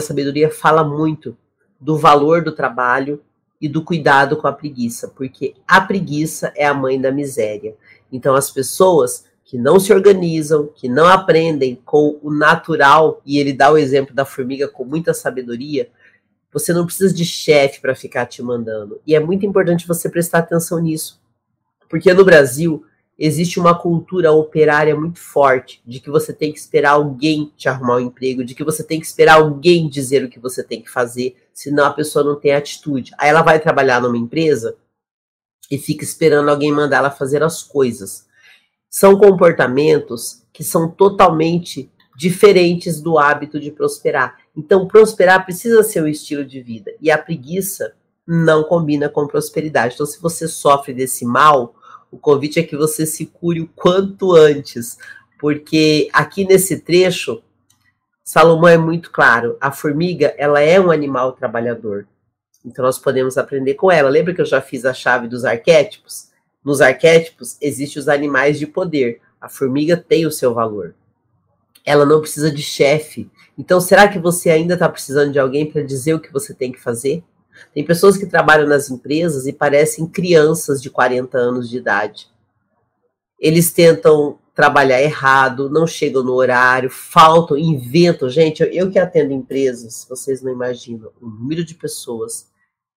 sabedoria 0.00 0.50
fala 0.50 0.82
muito 0.82 1.36
do 1.80 1.96
valor 1.96 2.42
do 2.42 2.50
trabalho 2.50 3.22
e 3.60 3.68
do 3.68 3.84
cuidado 3.84 4.36
com 4.36 4.48
a 4.48 4.52
preguiça, 4.52 5.08
porque 5.08 5.54
a 5.66 5.80
preguiça 5.80 6.52
é 6.56 6.66
a 6.66 6.74
mãe 6.74 7.00
da 7.00 7.12
miséria. 7.12 7.76
Então, 8.10 8.34
as 8.34 8.50
pessoas 8.50 9.27
que 9.48 9.56
não 9.56 9.80
se 9.80 9.90
organizam, 9.94 10.66
que 10.74 10.90
não 10.90 11.06
aprendem 11.06 11.74
com 11.74 12.18
o 12.22 12.30
natural, 12.30 13.22
e 13.24 13.38
ele 13.38 13.54
dá 13.54 13.72
o 13.72 13.78
exemplo 13.78 14.14
da 14.14 14.26
formiga 14.26 14.68
com 14.68 14.84
muita 14.84 15.14
sabedoria, 15.14 15.88
você 16.52 16.70
não 16.70 16.84
precisa 16.84 17.14
de 17.14 17.24
chefe 17.24 17.80
para 17.80 17.94
ficar 17.94 18.26
te 18.26 18.42
mandando. 18.42 19.00
E 19.06 19.14
é 19.14 19.20
muito 19.20 19.46
importante 19.46 19.88
você 19.88 20.10
prestar 20.10 20.40
atenção 20.40 20.78
nisso. 20.78 21.18
Porque 21.88 22.12
no 22.12 22.26
Brasil 22.26 22.84
existe 23.18 23.58
uma 23.58 23.74
cultura 23.74 24.30
operária 24.32 24.94
muito 24.94 25.18
forte 25.18 25.80
de 25.86 25.98
que 25.98 26.10
você 26.10 26.30
tem 26.30 26.52
que 26.52 26.58
esperar 26.58 26.90
alguém 26.90 27.50
te 27.56 27.70
arrumar 27.70 27.96
um 27.96 28.00
emprego, 28.00 28.44
de 28.44 28.54
que 28.54 28.62
você 28.62 28.84
tem 28.84 29.00
que 29.00 29.06
esperar 29.06 29.36
alguém 29.36 29.88
dizer 29.88 30.22
o 30.22 30.28
que 30.28 30.38
você 30.38 30.62
tem 30.62 30.82
que 30.82 30.90
fazer, 30.90 31.34
senão 31.54 31.86
a 31.86 31.94
pessoa 31.94 32.22
não 32.22 32.38
tem 32.38 32.52
atitude. 32.52 33.12
Aí 33.16 33.30
ela 33.30 33.40
vai 33.40 33.58
trabalhar 33.58 34.02
numa 34.02 34.18
empresa 34.18 34.76
e 35.70 35.78
fica 35.78 36.04
esperando 36.04 36.50
alguém 36.50 36.70
mandar 36.70 36.98
ela 36.98 37.10
fazer 37.10 37.42
as 37.42 37.62
coisas. 37.62 38.27
São 38.90 39.18
comportamentos 39.18 40.42
que 40.52 40.64
são 40.64 40.90
totalmente 40.90 41.90
diferentes 42.16 43.00
do 43.00 43.16
hábito 43.16 43.60
de 43.60 43.70
prosperar. 43.70 44.38
Então, 44.56 44.88
prosperar 44.88 45.44
precisa 45.44 45.84
ser 45.84 46.02
um 46.02 46.08
estilo 46.08 46.44
de 46.44 46.60
vida. 46.60 46.92
E 47.00 47.12
a 47.12 47.16
preguiça 47.16 47.94
não 48.26 48.64
combina 48.64 49.08
com 49.08 49.26
prosperidade. 49.26 49.94
Então, 49.94 50.04
se 50.04 50.20
você 50.20 50.48
sofre 50.48 50.92
desse 50.92 51.24
mal, 51.24 51.76
o 52.10 52.18
convite 52.18 52.58
é 52.58 52.64
que 52.64 52.76
você 52.76 53.06
se 53.06 53.26
cure 53.26 53.60
o 53.60 53.68
quanto 53.68 54.34
antes, 54.34 54.98
porque 55.38 56.08
aqui 56.12 56.44
nesse 56.44 56.80
trecho, 56.80 57.40
Salomão 58.24 58.68
é 58.68 58.76
muito 58.76 59.12
claro. 59.12 59.56
A 59.60 59.70
formiga, 59.70 60.34
ela 60.36 60.60
é 60.60 60.80
um 60.80 60.90
animal 60.90 61.32
trabalhador. 61.32 62.08
Então, 62.64 62.84
nós 62.84 62.98
podemos 62.98 63.38
aprender 63.38 63.74
com 63.74 63.92
ela. 63.92 64.10
Lembra 64.10 64.34
que 64.34 64.40
eu 64.40 64.46
já 64.46 64.60
fiz 64.60 64.84
a 64.84 64.92
chave 64.92 65.28
dos 65.28 65.44
arquétipos? 65.44 66.27
Nos 66.68 66.82
arquétipos, 66.82 67.56
existem 67.62 67.98
os 67.98 68.10
animais 68.10 68.58
de 68.58 68.66
poder. 68.66 69.22
A 69.40 69.48
formiga 69.48 69.96
tem 69.96 70.26
o 70.26 70.30
seu 70.30 70.52
valor. 70.52 70.94
Ela 71.82 72.04
não 72.04 72.20
precisa 72.20 72.50
de 72.50 72.60
chefe. 72.60 73.30
Então, 73.56 73.80
será 73.80 74.06
que 74.06 74.18
você 74.18 74.50
ainda 74.50 74.74
está 74.74 74.86
precisando 74.86 75.32
de 75.32 75.38
alguém 75.38 75.64
para 75.64 75.80
dizer 75.82 76.12
o 76.12 76.20
que 76.20 76.30
você 76.30 76.52
tem 76.52 76.70
que 76.70 76.78
fazer? 76.78 77.24
Tem 77.72 77.82
pessoas 77.82 78.18
que 78.18 78.26
trabalham 78.26 78.68
nas 78.68 78.90
empresas 78.90 79.46
e 79.46 79.52
parecem 79.54 80.06
crianças 80.06 80.82
de 80.82 80.90
40 80.90 81.38
anos 81.38 81.70
de 81.70 81.78
idade. 81.78 82.28
Eles 83.40 83.72
tentam 83.72 84.38
trabalhar 84.54 85.00
errado, 85.00 85.70
não 85.70 85.86
chegam 85.86 86.22
no 86.22 86.34
horário, 86.34 86.90
faltam, 86.90 87.56
inventam. 87.56 88.28
Gente, 88.28 88.62
eu, 88.62 88.68
eu 88.70 88.90
que 88.90 88.98
atendo 88.98 89.32
empresas, 89.32 90.06
vocês 90.06 90.42
não 90.42 90.52
imaginam 90.52 91.10
o 91.18 91.26
número 91.26 91.64
de 91.64 91.74
pessoas 91.74 92.46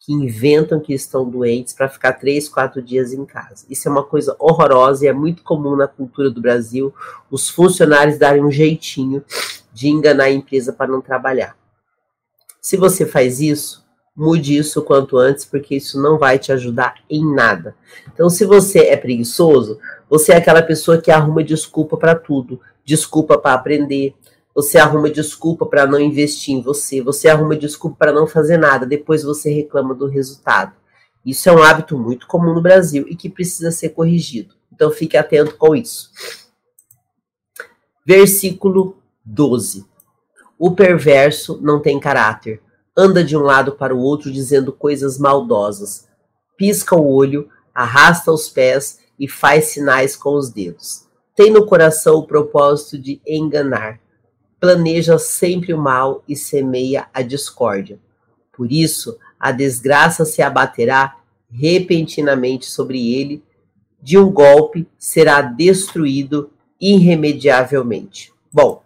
que 0.04 0.12
inventam 0.12 0.80
que 0.80 0.94
estão 0.94 1.30
doentes 1.30 1.76
para 1.76 1.88
ficar 1.88 2.14
três, 2.14 2.50
quatro 2.50 2.82
dias 2.82 3.14
em 3.14 3.24
casa. 3.24 3.66
Isso 3.70 3.88
é 3.88 3.92
uma 3.92 4.04
coisa 4.04 4.36
horrorosa 4.40 5.06
e 5.06 5.08
é 5.08 5.14
muito 5.14 5.44
comum 5.44 5.76
na 5.76 5.88
cultura 5.88 6.32
do 6.32 6.42
Brasil 6.42 6.92
os 7.30 7.48
funcionários 7.48 8.18
darem 8.18 8.44
um 8.44 8.52
jeitinho 8.52 9.24
de 9.72 9.90
enganar 9.90 10.26
a 10.26 10.32
empresa 10.32 10.74
para 10.74 10.92
não 10.92 11.02
trabalhar. 11.02 11.56
Se 12.60 12.78
você 12.78 13.06
faz 13.06 13.40
isso, 13.40 13.86
mude 14.16 14.58
isso 14.58 14.80
o 14.80 14.84
quanto 14.84 15.18
antes, 15.18 15.46
porque 15.46 15.76
isso 15.76 16.02
não 16.02 16.18
vai 16.18 16.40
te 16.40 16.52
ajudar 16.52 16.96
em 17.08 17.24
nada. 17.34 17.76
Então, 18.12 18.28
se 18.28 18.44
você 18.44 18.80
é 18.80 18.98
preguiçoso, 18.98 19.80
você 20.10 20.34
é 20.34 20.38
aquela 20.38 20.64
pessoa 20.64 21.00
que 21.00 21.12
arruma 21.12 21.44
desculpa 21.44 21.96
para 21.96 22.16
tudo, 22.16 22.60
desculpa 22.84 23.38
para 23.38 23.54
aprender, 23.54 24.16
você 24.54 24.78
arruma 24.78 25.10
desculpa 25.10 25.66
para 25.66 25.86
não 25.86 26.00
investir 26.00 26.54
em 26.54 26.62
você, 26.62 27.02
você 27.02 27.30
arruma 27.30 27.56
desculpa 27.56 27.96
para 27.98 28.12
não 28.12 28.28
fazer 28.28 28.58
nada, 28.58 28.86
depois 28.86 29.24
você 29.24 29.52
reclama 29.52 29.96
do 29.96 30.08
resultado. 30.08 30.74
Isso 31.26 31.48
é 31.48 31.52
um 31.52 31.64
hábito 31.64 31.98
muito 31.98 32.28
comum 32.28 32.54
no 32.54 32.62
Brasil 32.62 33.06
e 33.08 33.16
que 33.16 33.30
precisa 33.30 33.72
ser 33.72 33.90
corrigido. 33.90 34.56
Então 34.74 34.92
fique 34.92 35.16
atento 35.16 35.56
com 35.56 35.76
isso. 35.76 36.12
Versículo 38.06 38.98
12. 39.24 39.86
O 40.58 40.72
perverso 40.72 41.60
não 41.62 41.80
tem 41.80 42.00
caráter, 42.00 42.62
anda 42.98 43.24
de 43.24 43.38
um 43.38 43.42
lado 43.42 43.74
para 43.74 43.96
o 43.96 44.00
outro 44.00 44.32
dizendo 44.32 44.74
coisas 44.74 45.18
maldosas, 45.18 46.08
pisca 46.58 46.96
o 46.96 47.08
olho, 47.08 47.50
arrasta 47.74 48.32
os 48.32 48.50
pés 48.50 49.00
e 49.18 49.28
faz 49.28 49.66
sinais 49.66 50.16
com 50.16 50.36
os 50.36 50.50
dedos. 50.50 51.08
Tem 51.36 51.52
no 51.52 51.66
coração 51.66 52.16
o 52.16 52.28
propósito 52.28 53.00
de 53.00 53.22
enganar 53.26 54.01
planeja 54.62 55.18
sempre 55.18 55.74
o 55.74 55.78
mal 55.78 56.24
e 56.28 56.36
semeia 56.36 57.08
a 57.12 57.24
discórdia. 57.24 58.00
Por 58.54 58.72
isso, 58.72 59.18
a 59.40 59.52
desgraça 59.52 60.24
se 60.24 60.40
abaterá 60.40 61.18
repentinamente 61.52 62.68
sobre 62.68 63.12
ele, 63.16 63.44
de 64.00 64.20
um 64.20 64.32
golpe 64.32 64.88
será 65.00 65.42
destruído 65.42 66.52
irremediavelmente. 66.80 68.32
Bom, 68.54 68.84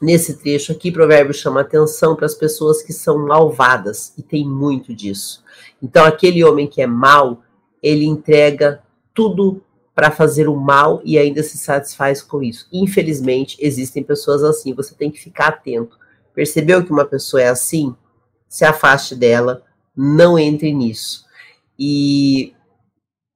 nesse 0.00 0.36
trecho 0.36 0.72
aqui, 0.72 0.92
provérbio 0.92 1.32
chama 1.32 1.62
atenção 1.62 2.14
para 2.14 2.26
as 2.26 2.34
pessoas 2.34 2.82
que 2.82 2.92
são 2.92 3.26
malvadas, 3.26 4.12
e 4.18 4.22
tem 4.22 4.46
muito 4.46 4.94
disso. 4.94 5.42
Então, 5.82 6.04
aquele 6.04 6.44
homem 6.44 6.66
que 6.66 6.82
é 6.82 6.86
mau, 6.86 7.42
ele 7.82 8.04
entrega 8.04 8.82
tudo 9.14 9.62
para 9.94 10.10
fazer 10.10 10.48
o 10.48 10.56
mal 10.56 11.00
e 11.04 11.18
ainda 11.18 11.42
se 11.42 11.56
satisfaz 11.56 12.20
com 12.20 12.42
isso. 12.42 12.66
Infelizmente, 12.72 13.56
existem 13.60 14.02
pessoas 14.02 14.42
assim, 14.42 14.74
você 14.74 14.94
tem 14.94 15.10
que 15.10 15.20
ficar 15.20 15.48
atento. 15.48 15.96
Percebeu 16.34 16.84
que 16.84 16.90
uma 16.90 17.04
pessoa 17.04 17.42
é 17.42 17.48
assim? 17.48 17.94
Se 18.48 18.64
afaste 18.64 19.14
dela, 19.14 19.62
não 19.96 20.38
entre 20.38 20.72
nisso. 20.72 21.24
E 21.78 22.54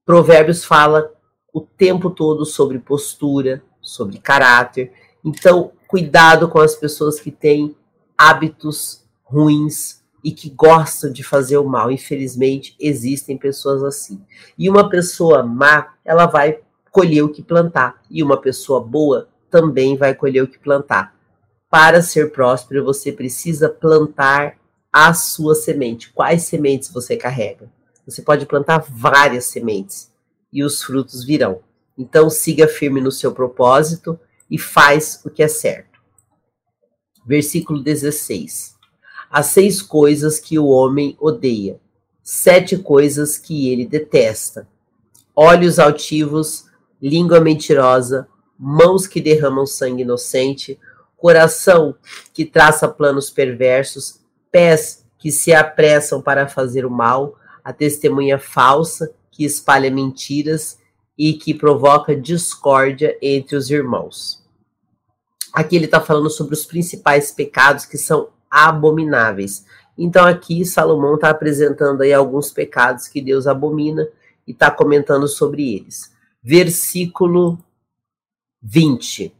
Provérbios 0.05 0.65
fala 0.65 1.13
o 1.53 1.61
tempo 1.61 2.11
todo 2.11 2.45
sobre 2.45 2.79
postura, 2.79 3.63
sobre 3.81 4.19
caráter. 4.19 4.93
Então, 5.25 5.73
cuidado 5.87 6.49
com 6.49 6.59
as 6.59 6.75
pessoas 6.75 7.21
que 7.21 7.31
têm 7.31 7.77
hábitos 8.17 9.05
ruins, 9.23 9.98
e 10.23 10.33
que 10.33 10.51
gostam 10.51 11.13
de 11.13 11.23
fazer 11.23 11.59
o 11.59 11.69
mal. 11.69 11.91
Infelizmente, 11.91 12.75
existem 12.79 13.37
pessoas 13.37 13.83
assim. 13.83 14.21
E 14.57 14.69
uma 14.69 14.89
pessoa 14.89 15.43
má, 15.43 15.95
ela 16.05 16.27
vai 16.27 16.61
colher 16.91 17.23
o 17.23 17.29
que 17.29 17.43
plantar. 17.43 18.03
E 18.11 18.23
uma 18.23 18.41
pessoa 18.41 18.81
boa 18.81 19.29
também 19.51 19.97
vai 19.97 20.15
colher 20.15 20.43
o 20.43 20.49
que 20.49 20.59
plantar. 20.59 21.15
Para 21.71 22.03
ser 22.03 22.33
próspero, 22.33 22.85
você 22.85 23.13
precisa 23.13 23.69
plantar 23.69 24.59
a 24.93 25.13
sua 25.15 25.55
semente. 25.55 26.11
Quais 26.13 26.43
sementes 26.45 26.91
você 26.91 27.17
carrega? 27.17 27.71
Você 28.07 28.23
pode 28.23 28.47
plantar 28.47 28.85
várias 28.89 29.45
sementes 29.45 30.11
e 30.53 30.65
os 30.65 30.83
frutos 30.83 31.25
virão. 31.25 31.61
Então, 31.97 32.31
siga 32.31 32.67
firme 32.67 33.01
no 33.01 33.13
seu 33.13 33.33
propósito 33.33 34.19
e 34.51 34.59
faz 34.59 35.21
o 35.25 35.31
que 35.31 35.43
é 35.43 35.49
certo. 35.49 35.99
Versículo 37.27 37.83
16 37.83 38.78
as 39.31 39.47
seis 39.47 39.83
coisas 39.83 40.39
que 40.39 40.59
o 40.59 40.67
homem 40.67 41.17
odeia, 41.21 41.81
sete 42.23 42.77
coisas 42.77 43.37
que 43.39 43.71
ele 43.71 43.87
detesta: 43.87 44.69
olhos 45.35 45.79
altivos, 45.79 46.67
língua 47.01 47.41
mentirosa, 47.41 48.29
mãos 48.59 49.07
que 49.07 49.21
derramam 49.21 49.67
sangue 49.67 50.03
inocente, 50.03 50.79
coração 51.17 51.95
que 52.33 52.45
traça 52.45 52.89
planos 52.89 53.31
perversos, 53.31 54.21
pés 54.51 55.05
que 55.19 55.31
se 55.31 55.53
apressam 55.53 56.23
para 56.23 56.49
fazer 56.49 56.87
o 56.87 56.91
mal, 56.91 57.37
a 57.63 57.73
testemunha 57.73 58.39
falsa 58.39 59.13
que 59.31 59.45
espalha 59.45 59.91
mentiras 59.91 60.79
e 61.17 61.35
que 61.35 61.53
provoca 61.53 62.15
discórdia 62.15 63.17
entre 63.21 63.57
os 63.57 63.71
irmãos. 63.71 64.43
Aqui 65.53 65.77
ele 65.77 65.87
está 65.87 66.01
falando 66.01 66.31
sobre 66.31 66.55
os 66.55 66.65
principais 66.65 67.33
pecados 67.33 67.85
que 67.85 67.99
são 67.99 68.29
abomináveis. 68.51 69.65
Então 69.97 70.25
aqui 70.25 70.65
Salomão 70.65 71.17
está 71.17 71.31
apresentando 71.31 72.03
aí 72.03 72.13
alguns 72.13 72.51
pecados 72.51 73.09
que 73.09 73.21
Deus 73.21 73.47
abomina 73.47 74.09
e 74.47 74.53
está 74.53 74.71
comentando 74.71 75.27
sobre 75.27 75.75
eles. 75.75 76.13
Versículo 76.43 77.59
20. 78.63 79.35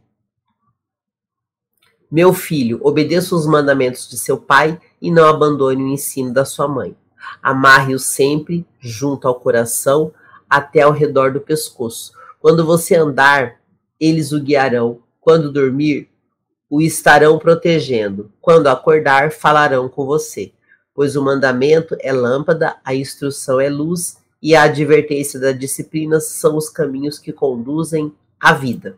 Meu 2.11 2.33
filho, 2.33 2.79
obedeça 2.81 3.35
os 3.35 3.45
mandamentos 3.45 4.09
de 4.09 4.17
seu 4.17 4.37
pai 4.37 4.79
e 5.01 5.11
não 5.11 5.27
abandone 5.27 5.83
o 5.83 5.87
ensino 5.87 6.33
da 6.33 6.43
sua 6.43 6.67
mãe. 6.67 6.95
Amarre-o 7.41 7.99
sempre 7.99 8.65
junto 8.79 9.27
ao 9.27 9.35
coração, 9.35 10.11
até 10.49 10.81
ao 10.81 10.91
redor 10.91 11.31
do 11.31 11.39
pescoço. 11.39 12.13
Quando 12.39 12.65
você 12.65 12.95
andar, 12.95 13.59
eles 13.99 14.31
o 14.31 14.39
guiarão. 14.39 14.99
Quando 15.21 15.51
dormir, 15.51 16.08
o 16.69 16.81
estarão 16.81 17.39
protegendo. 17.39 18.31
Quando 18.39 18.67
acordar, 18.67 19.31
falarão 19.31 19.89
com 19.89 20.05
você. 20.05 20.51
Pois 20.93 21.15
o 21.15 21.23
mandamento 21.23 21.95
é 21.99 22.13
lâmpada, 22.13 22.77
a 22.83 22.93
instrução 22.93 23.59
é 23.59 23.69
luz 23.69 24.17
e 24.41 24.55
a 24.55 24.63
advertência 24.63 25.39
da 25.39 25.51
disciplina 25.51 26.19
são 26.19 26.55
os 26.55 26.69
caminhos 26.69 27.17
que 27.17 27.33
conduzem 27.33 28.13
à 28.39 28.53
vida. 28.53 28.97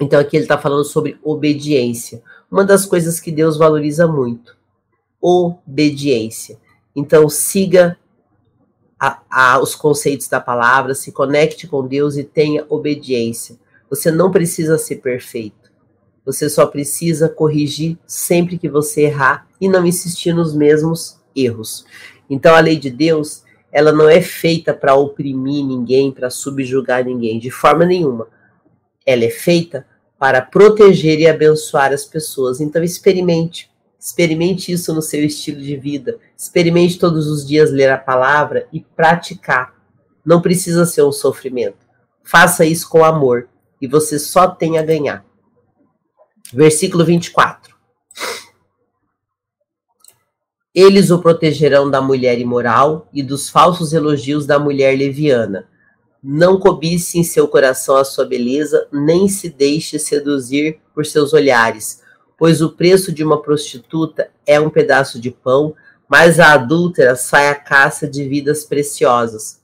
Então 0.00 0.18
aqui 0.18 0.36
ele 0.36 0.44
está 0.44 0.58
falando 0.58 0.84
sobre 0.84 1.18
obediência. 1.22 2.22
Uma 2.50 2.64
das 2.64 2.86
coisas 2.86 3.20
que 3.20 3.30
Deus 3.30 3.56
valoriza 3.56 4.06
muito. 4.06 4.56
Obediência. 5.20 6.58
Então 6.96 7.28
siga 7.28 7.98
a, 8.98 9.22
a, 9.30 9.60
os 9.60 9.74
conceitos 9.74 10.26
da 10.28 10.40
palavra, 10.40 10.94
se 10.94 11.12
conecte 11.12 11.66
com 11.66 11.86
Deus 11.86 12.16
e 12.16 12.24
tenha 12.24 12.64
obediência. 12.68 13.58
Você 13.88 14.10
não 14.10 14.30
precisa 14.30 14.78
ser 14.78 14.96
perfeito. 14.96 15.59
Você 16.24 16.48
só 16.48 16.66
precisa 16.66 17.28
corrigir 17.28 17.98
sempre 18.06 18.58
que 18.58 18.68
você 18.68 19.02
errar 19.02 19.46
e 19.60 19.68
não 19.68 19.86
insistir 19.86 20.32
nos 20.32 20.54
mesmos 20.54 21.18
erros. 21.34 21.84
Então 22.28 22.54
a 22.54 22.60
lei 22.60 22.76
de 22.76 22.90
Deus, 22.90 23.42
ela 23.72 23.92
não 23.92 24.08
é 24.08 24.20
feita 24.20 24.72
para 24.74 24.94
oprimir 24.94 25.64
ninguém, 25.64 26.12
para 26.12 26.30
subjugar 26.30 27.04
ninguém, 27.04 27.38
de 27.38 27.50
forma 27.50 27.84
nenhuma. 27.84 28.28
Ela 29.04 29.24
é 29.24 29.30
feita 29.30 29.86
para 30.18 30.42
proteger 30.42 31.18
e 31.18 31.26
abençoar 31.26 31.92
as 31.92 32.04
pessoas. 32.04 32.60
Então 32.60 32.82
experimente, 32.82 33.70
experimente 33.98 34.70
isso 34.70 34.94
no 34.94 35.02
seu 35.02 35.24
estilo 35.24 35.60
de 35.60 35.76
vida. 35.76 36.18
Experimente 36.36 36.98
todos 36.98 37.26
os 37.26 37.46
dias 37.46 37.70
ler 37.70 37.90
a 37.90 37.98
palavra 37.98 38.68
e 38.72 38.80
praticar. 38.80 39.74
Não 40.24 40.42
precisa 40.42 40.84
ser 40.84 41.02
um 41.02 41.12
sofrimento. 41.12 41.78
Faça 42.22 42.64
isso 42.64 42.88
com 42.88 43.02
amor 43.02 43.48
e 43.80 43.88
você 43.88 44.18
só 44.18 44.46
tem 44.46 44.78
a 44.78 44.82
ganhar. 44.82 45.24
Versículo 46.52 47.04
24. 47.04 47.74
Eles 50.74 51.10
o 51.10 51.18
protegerão 51.20 51.90
da 51.90 52.00
mulher 52.00 52.38
imoral 52.38 53.08
e 53.12 53.22
dos 53.22 53.48
falsos 53.48 53.92
elogios 53.92 54.46
da 54.46 54.58
mulher 54.58 54.96
leviana. 54.96 55.68
Não 56.22 56.58
cobice 56.58 57.18
em 57.18 57.24
seu 57.24 57.48
coração 57.48 57.96
a 57.96 58.04
sua 58.04 58.24
beleza, 58.24 58.86
nem 58.92 59.28
se 59.28 59.48
deixe 59.48 59.98
seduzir 59.98 60.80
por 60.94 61.06
seus 61.06 61.32
olhares, 61.32 62.02
pois 62.36 62.60
o 62.60 62.70
preço 62.70 63.12
de 63.12 63.24
uma 63.24 63.40
prostituta 63.40 64.30
é 64.46 64.60
um 64.60 64.70
pedaço 64.70 65.20
de 65.20 65.30
pão, 65.30 65.74
mas 66.08 66.38
a 66.40 66.52
adúltera 66.52 67.16
sai 67.16 67.48
à 67.48 67.54
caça 67.54 68.08
de 68.08 68.28
vidas 68.28 68.64
preciosas. 68.64 69.60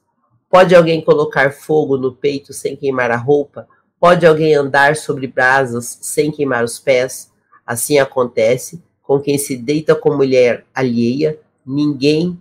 Pode 0.49 0.75
alguém 0.75 1.05
colocar 1.05 1.53
fogo 1.53 1.97
no 1.97 2.13
peito 2.13 2.53
sem 2.53 2.77
queimar 2.77 3.11
a 3.11 3.17
roupa? 3.17 3.67
Pode 4.07 4.25
alguém 4.25 4.55
andar 4.55 4.95
sobre 4.95 5.27
brasas 5.27 5.99
sem 6.01 6.31
queimar 6.31 6.63
os 6.63 6.79
pés? 6.79 7.33
Assim 7.67 7.99
acontece 7.99 8.81
com 9.03 9.19
quem 9.19 9.37
se 9.37 9.57
deita 9.57 9.97
com 9.97 10.15
mulher 10.15 10.65
alheia, 10.73 11.41
ninguém 11.67 12.41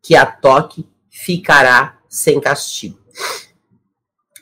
que 0.00 0.14
a 0.14 0.24
toque 0.24 0.88
ficará 1.10 1.98
sem 2.08 2.40
castigo. 2.40 2.96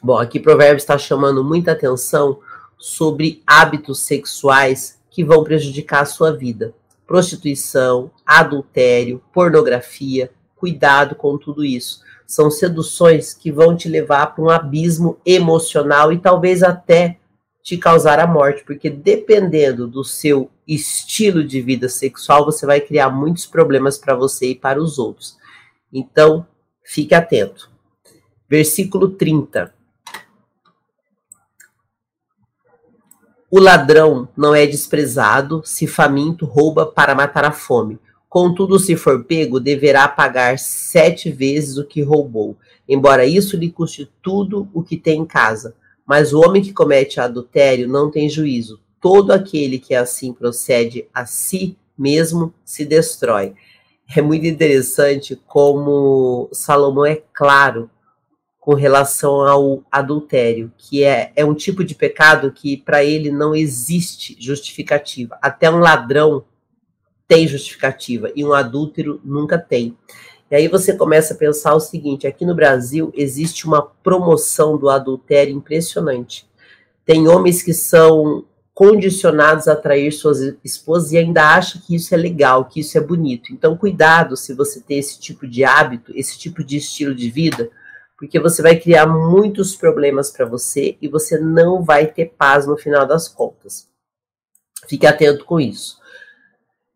Bom, 0.03 0.19
aqui 0.19 0.39
Provérbios 0.39 0.83
está 0.83 0.99
chamando 0.99 1.43
muita 1.43 1.73
atenção 1.73 2.39
sobre 2.77 3.43
hábitos 3.47 4.01
sexuais 4.01 5.01
que 5.09 5.25
vão 5.25 5.43
prejudicar 5.43 6.03
a 6.03 6.05
sua 6.05 6.37
vida. 6.37 6.75
Prostituição, 7.07 8.11
adultério, 8.27 9.23
pornografia, 9.33 10.31
cuidado 10.57 11.15
com 11.15 11.39
tudo 11.39 11.65
isso. 11.65 12.01
São 12.27 12.51
seduções 12.51 13.33
que 13.33 13.53
vão 13.53 13.77
te 13.77 13.89
levar 13.89 14.35
para 14.35 14.43
um 14.43 14.51
abismo 14.51 15.21
emocional 15.25 16.13
e 16.13 16.19
talvez 16.19 16.63
até 16.63 17.19
te 17.63 17.77
causar 17.77 18.19
a 18.19 18.27
morte, 18.27 18.65
porque 18.65 18.89
dependendo 18.89 19.87
do 19.87 20.05
seu 20.05 20.51
estilo 20.67 21.45
de 21.45 21.61
vida 21.61 21.89
sexual, 21.89 22.45
você 22.45 22.65
vai 22.65 22.81
criar 22.81 23.11
muitos 23.11 23.47
problemas 23.47 23.99
para 23.99 24.15
você 24.15 24.51
e 24.51 24.55
para 24.55 24.81
os 24.81 24.99
outros. 24.99 25.37
Então, 25.93 26.47
fique 26.85 27.15
atento. 27.15 27.71
Versículo 28.49 29.11
30. 29.11 29.75
O 33.51 33.61
ladrão 33.61 34.29
não 34.37 34.55
é 34.55 34.67
desprezado, 34.67 35.63
se 35.65 35.87
faminto 35.87 36.45
rouba 36.45 36.87
para 36.87 37.15
matar 37.15 37.45
a 37.45 37.53
fome. 37.53 37.99
Contudo, 38.37 38.79
se 38.79 38.97
for 38.97 39.25
pego, 39.25 39.59
deverá 39.59 40.07
pagar 40.07 40.59
sete 40.59 41.31
vezes 41.31 41.79
o 41.79 41.87
que 41.87 42.03
roubou, 42.03 42.55
embora 42.87 43.25
isso 43.25 43.57
lhe 43.57 43.71
custe 43.71 44.13
tudo 44.21 44.69
o 44.75 44.83
que 44.83 44.99
tem 44.99 45.21
em 45.21 45.25
casa. 45.25 45.75
Mas 46.05 46.35
o 46.35 46.41
homem 46.41 46.61
que 46.61 46.71
comete 46.71 47.19
adultério 47.19 47.89
não 47.89 48.11
tem 48.11 48.29
juízo. 48.29 48.79
Todo 49.01 49.31
aquele 49.31 49.79
que 49.79 49.95
assim 49.95 50.35
procede 50.35 51.09
a 51.15 51.25
si 51.25 51.79
mesmo 51.97 52.53
se 52.63 52.85
destrói. 52.85 53.55
É 54.15 54.21
muito 54.21 54.45
interessante 54.45 55.41
como 55.47 56.51
Salomão 56.53 57.07
é 57.07 57.23
claro 57.33 57.89
com 58.61 58.75
relação 58.75 59.49
ao 59.49 59.83
adultério, 59.91 60.71
que 60.77 61.03
é, 61.03 61.33
é 61.35 61.43
um 61.43 61.55
tipo 61.55 61.83
de 61.83 61.95
pecado 61.95 62.53
que 62.53 62.77
para 62.77 63.03
ele 63.03 63.31
não 63.31 63.55
existe 63.55 64.37
justificativa. 64.39 65.39
Até 65.41 65.71
um 65.71 65.79
ladrão 65.79 66.45
tem 67.27 67.47
justificativa 67.47 68.31
e 68.35 68.45
um 68.45 68.53
adúltero 68.53 69.21
nunca 69.25 69.59
tem. 69.59 69.97
E 70.51 70.55
aí 70.55 70.69
você 70.69 70.95
começa 70.95 71.35
a 71.35 71.37
pensar 71.37 71.75
o 71.75 71.81
seguinte: 71.81 72.27
aqui 72.27 72.45
no 72.45 72.55
Brasil 72.55 73.13
existe 73.15 73.67
uma 73.67 73.83
promoção 73.83 74.79
do 74.79 74.89
adultério 74.89 75.55
impressionante. 75.55 76.49
Tem 77.05 77.29
homens 77.29 77.63
que 77.63 77.73
são 77.73 78.45
condicionados 78.75 79.69
a 79.69 79.73
atrair 79.73 80.13
suas 80.13 80.39
esposas 80.63 81.13
e 81.13 81.17
ainda 81.17 81.55
acham 81.55 81.81
que 81.81 81.95
isso 81.95 82.15
é 82.15 82.19
legal, 82.19 82.67
que 82.67 82.81
isso 82.81 82.99
é 82.99 83.01
bonito. 83.01 83.53
Então, 83.53 83.77
cuidado 83.77 84.37
se 84.37 84.53
você 84.53 84.81
tem 84.81 84.99
esse 84.99 85.19
tipo 85.19 85.47
de 85.47 85.65
hábito, 85.65 86.13
esse 86.15 86.39
tipo 86.39 86.63
de 86.63 86.77
estilo 86.77 87.15
de 87.15 87.31
vida, 87.31 87.71
porque 88.19 88.39
você 88.39 88.61
vai 88.61 88.77
criar 88.77 89.07
muitos 89.07 89.75
problemas 89.75 90.31
para 90.31 90.45
você 90.45 90.97
e 91.01 91.09
você 91.09 91.39
não 91.39 91.83
vai 91.83 92.07
ter 92.07 92.35
paz 92.37 92.67
no 92.67 92.77
final 92.77 93.07
das 93.07 93.29
contas. 93.29 93.89
Fique 94.87 95.07
atento 95.07 95.45
com 95.45 95.59
isso. 95.59 95.99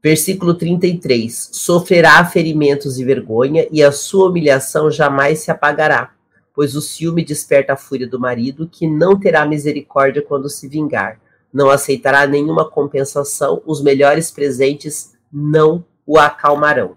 Versículo 0.03 0.55
33: 0.55 1.51
Sofrerá 1.53 2.25
ferimentos 2.25 2.99
e 2.99 3.05
vergonha, 3.05 3.67
e 3.71 3.83
a 3.83 3.93
sua 3.93 4.29
humilhação 4.31 4.91
jamais 4.91 5.41
se 5.41 5.51
apagará, 5.51 6.15
pois 6.55 6.75
o 6.75 6.81
ciúme 6.81 7.25
desperta 7.25 7.75
a 7.75 7.77
fúria 7.77 8.09
do 8.09 8.19
marido, 8.19 8.69
que 8.69 8.87
não 8.87 9.19
terá 9.19 9.45
misericórdia 9.45 10.23
quando 10.23 10.49
se 10.49 10.69
vingar. 10.69 11.21
Não 11.53 11.69
aceitará 11.69 12.27
nenhuma 12.27 12.69
compensação, 12.69 13.63
os 13.67 13.83
melhores 13.83 14.31
presentes 14.31 15.13
não 15.33 15.85
o 16.07 16.19
acalmarão. 16.19 16.97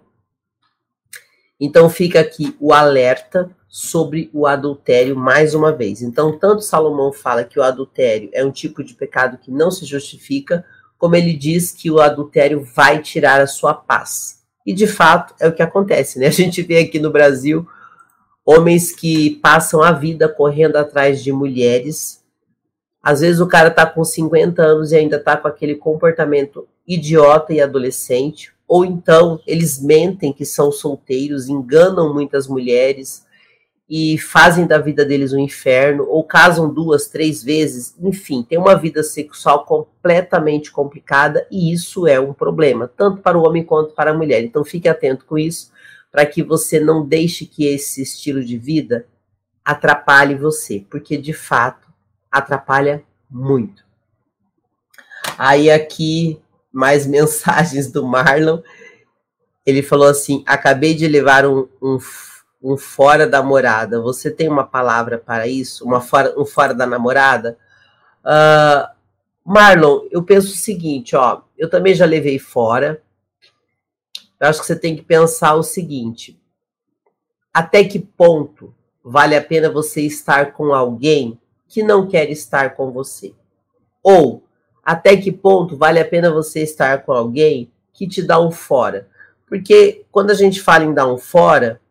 Então 1.59 1.89
fica 1.89 2.19
aqui 2.19 2.55
o 2.59 2.73
alerta 2.73 3.49
sobre 3.67 4.29
o 4.31 4.45
adultério 4.45 5.15
mais 5.15 5.55
uma 5.55 5.71
vez. 5.71 6.01
Então, 6.01 6.37
tanto 6.37 6.61
Salomão 6.61 7.11
fala 7.11 7.43
que 7.43 7.59
o 7.59 7.63
adultério 7.63 8.29
é 8.31 8.45
um 8.45 8.51
tipo 8.51 8.83
de 8.83 8.93
pecado 8.93 9.39
que 9.39 9.49
não 9.49 9.71
se 9.71 9.83
justifica, 9.83 10.63
como 11.03 11.17
ele 11.17 11.33
diz 11.33 11.69
que 11.69 11.91
o 11.91 11.99
adultério 11.99 12.63
vai 12.63 13.01
tirar 13.01 13.41
a 13.41 13.45
sua 13.45 13.73
paz. 13.73 14.41
E 14.65 14.71
de 14.71 14.87
fato 14.87 15.35
é 15.37 15.49
o 15.49 15.51
que 15.51 15.61
acontece, 15.61 16.17
né? 16.17 16.27
A 16.27 16.31
gente 16.31 16.61
vê 16.61 16.77
aqui 16.77 16.97
no 16.97 17.11
Brasil 17.11 17.67
homens 18.45 18.95
que 18.95 19.31
passam 19.41 19.83
a 19.83 19.91
vida 19.91 20.29
correndo 20.29 20.77
atrás 20.77 21.21
de 21.21 21.29
mulheres. 21.29 22.23
Às 23.03 23.19
vezes 23.19 23.41
o 23.41 23.47
cara 23.47 23.69
tá 23.69 23.85
com 23.85 24.01
50 24.01 24.63
anos 24.63 24.93
e 24.93 24.95
ainda 24.95 25.19
tá 25.19 25.35
com 25.35 25.45
aquele 25.45 25.75
comportamento 25.75 26.65
idiota 26.87 27.53
e 27.53 27.59
adolescente, 27.59 28.53
ou 28.65 28.85
então 28.85 29.41
eles 29.45 29.83
mentem 29.83 30.31
que 30.31 30.45
são 30.45 30.71
solteiros, 30.71 31.49
enganam 31.49 32.13
muitas 32.13 32.47
mulheres, 32.47 33.25
e 33.95 34.17
fazem 34.17 34.65
da 34.65 34.79
vida 34.79 35.06
deles 35.06 35.34
um 35.34 35.38
inferno, 35.38 36.08
ou 36.10 36.23
casam 36.23 36.73
duas, 36.73 37.06
três 37.06 37.43
vezes, 37.43 37.95
enfim, 38.01 38.41
tem 38.41 38.58
uma 38.58 38.73
vida 38.73 39.03
sexual 39.03 39.65
completamente 39.65 40.71
complicada 40.71 41.45
e 41.51 41.71
isso 41.71 42.08
é 42.08 42.19
um 42.19 42.34
problema, 42.34 42.88
tanto 42.88 43.21
para 43.21 43.38
o 43.38 43.45
homem 43.45 43.63
quanto 43.63 43.93
para 43.93 44.10
a 44.10 44.13
mulher. 44.15 44.43
Então 44.43 44.65
fique 44.65 44.89
atento 44.89 45.25
com 45.25 45.38
isso, 45.38 45.71
para 46.12 46.25
que 46.25 46.41
você 46.41 46.79
não 46.79 47.06
deixe 47.06 47.45
que 47.45 47.67
esse 47.67 48.01
estilo 48.01 48.43
de 48.43 48.58
vida 48.58 49.06
atrapalhe 49.63 50.34
você, 50.34 50.84
porque 50.89 51.15
de 51.15 51.32
fato 51.32 51.88
atrapalha 52.32 53.03
muito. 53.29 53.86
Aí 55.38 55.69
aqui 55.69 56.41
mais 56.71 57.06
mensagens 57.06 57.91
do 57.91 58.03
Marlon. 58.03 58.60
Ele 59.63 59.84
falou 59.84 60.08
assim: 60.08 60.43
acabei 60.47 60.95
de 60.95 61.08
levar 61.08 61.45
um, 61.45 61.69
um 61.79 61.99
um 62.63 62.78
fora 62.78 63.28
da 63.28 63.43
morada. 63.43 63.99
Você 63.99 64.32
tem 64.32 64.47
uma 64.47 64.63
palavra 64.63 65.17
para 65.17 65.45
isso? 65.47 65.84
Uma 65.84 65.99
fora, 65.99 66.34
um 66.39 66.45
fora 66.45 66.73
da 66.73 66.88
namorada? 66.88 67.58
Uh, 68.23 68.88
Marlon, 69.43 70.08
eu 70.10 70.23
penso 70.23 70.54
o 70.54 70.56
seguinte, 70.56 71.13
ó, 71.15 71.41
eu 71.58 71.69
também 71.69 71.93
já 71.93 72.06
levei 72.06 72.39
fora. 72.39 73.04
Eu 74.39 74.47
acho 74.47 74.62
que 74.62 74.65
você 74.65 74.78
tem 74.78 74.95
que 74.95 75.02
pensar 75.02 75.56
o 75.56 75.63
seguinte: 75.63 76.39
até 77.54 77.84
que 77.84 77.99
ponto 77.99 78.73
vale 79.04 79.36
a 79.36 79.43
pena 79.43 79.69
você 79.69 80.02
estar 80.02 80.54
com 80.54 80.73
alguém 80.73 81.38
que 81.67 81.84
não 81.84 82.08
quer 82.08 82.32
estar 82.32 82.76
com 82.76 82.91
você? 82.91 83.34
Ou 84.02 84.43
até 84.84 85.17
que 85.17 85.32
ponto 85.32 85.76
vale 85.76 85.99
a 85.99 86.06
pena 86.06 86.32
você 86.32 86.62
estar 86.62 87.04
com 87.04 87.12
alguém 87.12 87.69
que 87.91 88.08
te 88.08 88.21
dá 88.21 88.39
um 88.39 88.52
fora? 88.52 89.10
Porque 89.47 90.06
quando 90.10 90.32
a 90.32 90.34
gente 90.34 90.62
fala 90.62 90.86
em 90.86 90.93
dar 90.93 91.08
um 91.08 91.17
fora, 91.17 91.82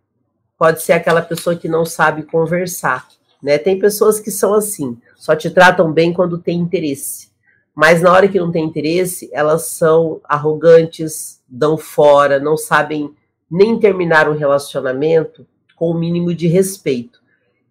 pode 0.62 0.80
ser 0.80 0.92
aquela 0.92 1.20
pessoa 1.20 1.56
que 1.56 1.66
não 1.66 1.84
sabe 1.84 2.22
conversar, 2.22 3.08
né? 3.42 3.58
Tem 3.58 3.80
pessoas 3.80 4.20
que 4.20 4.30
são 4.30 4.54
assim, 4.54 4.96
só 5.16 5.34
te 5.34 5.50
tratam 5.50 5.92
bem 5.92 6.12
quando 6.12 6.38
tem 6.38 6.56
interesse. 6.56 7.32
Mas 7.74 8.00
na 8.00 8.12
hora 8.12 8.28
que 8.28 8.38
não 8.38 8.52
tem 8.52 8.64
interesse, 8.64 9.28
elas 9.32 9.66
são 9.66 10.20
arrogantes, 10.22 11.42
dão 11.48 11.76
fora, 11.76 12.38
não 12.38 12.56
sabem 12.56 13.12
nem 13.50 13.76
terminar 13.76 14.28
um 14.28 14.36
relacionamento 14.36 15.44
com 15.74 15.90
o 15.90 15.98
mínimo 15.98 16.32
de 16.32 16.46
respeito. 16.46 17.20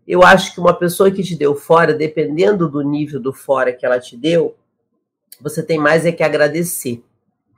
Eu 0.06 0.22
acho 0.22 0.54
que 0.54 0.60
uma 0.60 0.74
pessoa 0.74 1.10
que 1.10 1.24
te 1.24 1.34
deu 1.34 1.56
fora, 1.56 1.94
dependendo 1.94 2.68
do 2.68 2.82
nível 2.82 3.22
do 3.22 3.32
fora 3.32 3.72
que 3.72 3.86
ela 3.86 4.02
te 4.02 4.18
deu, 4.18 4.54
você 5.40 5.64
tem 5.64 5.78
mais 5.78 6.06
é 6.06 6.12
que 6.12 6.24
agradecer. 6.24 7.02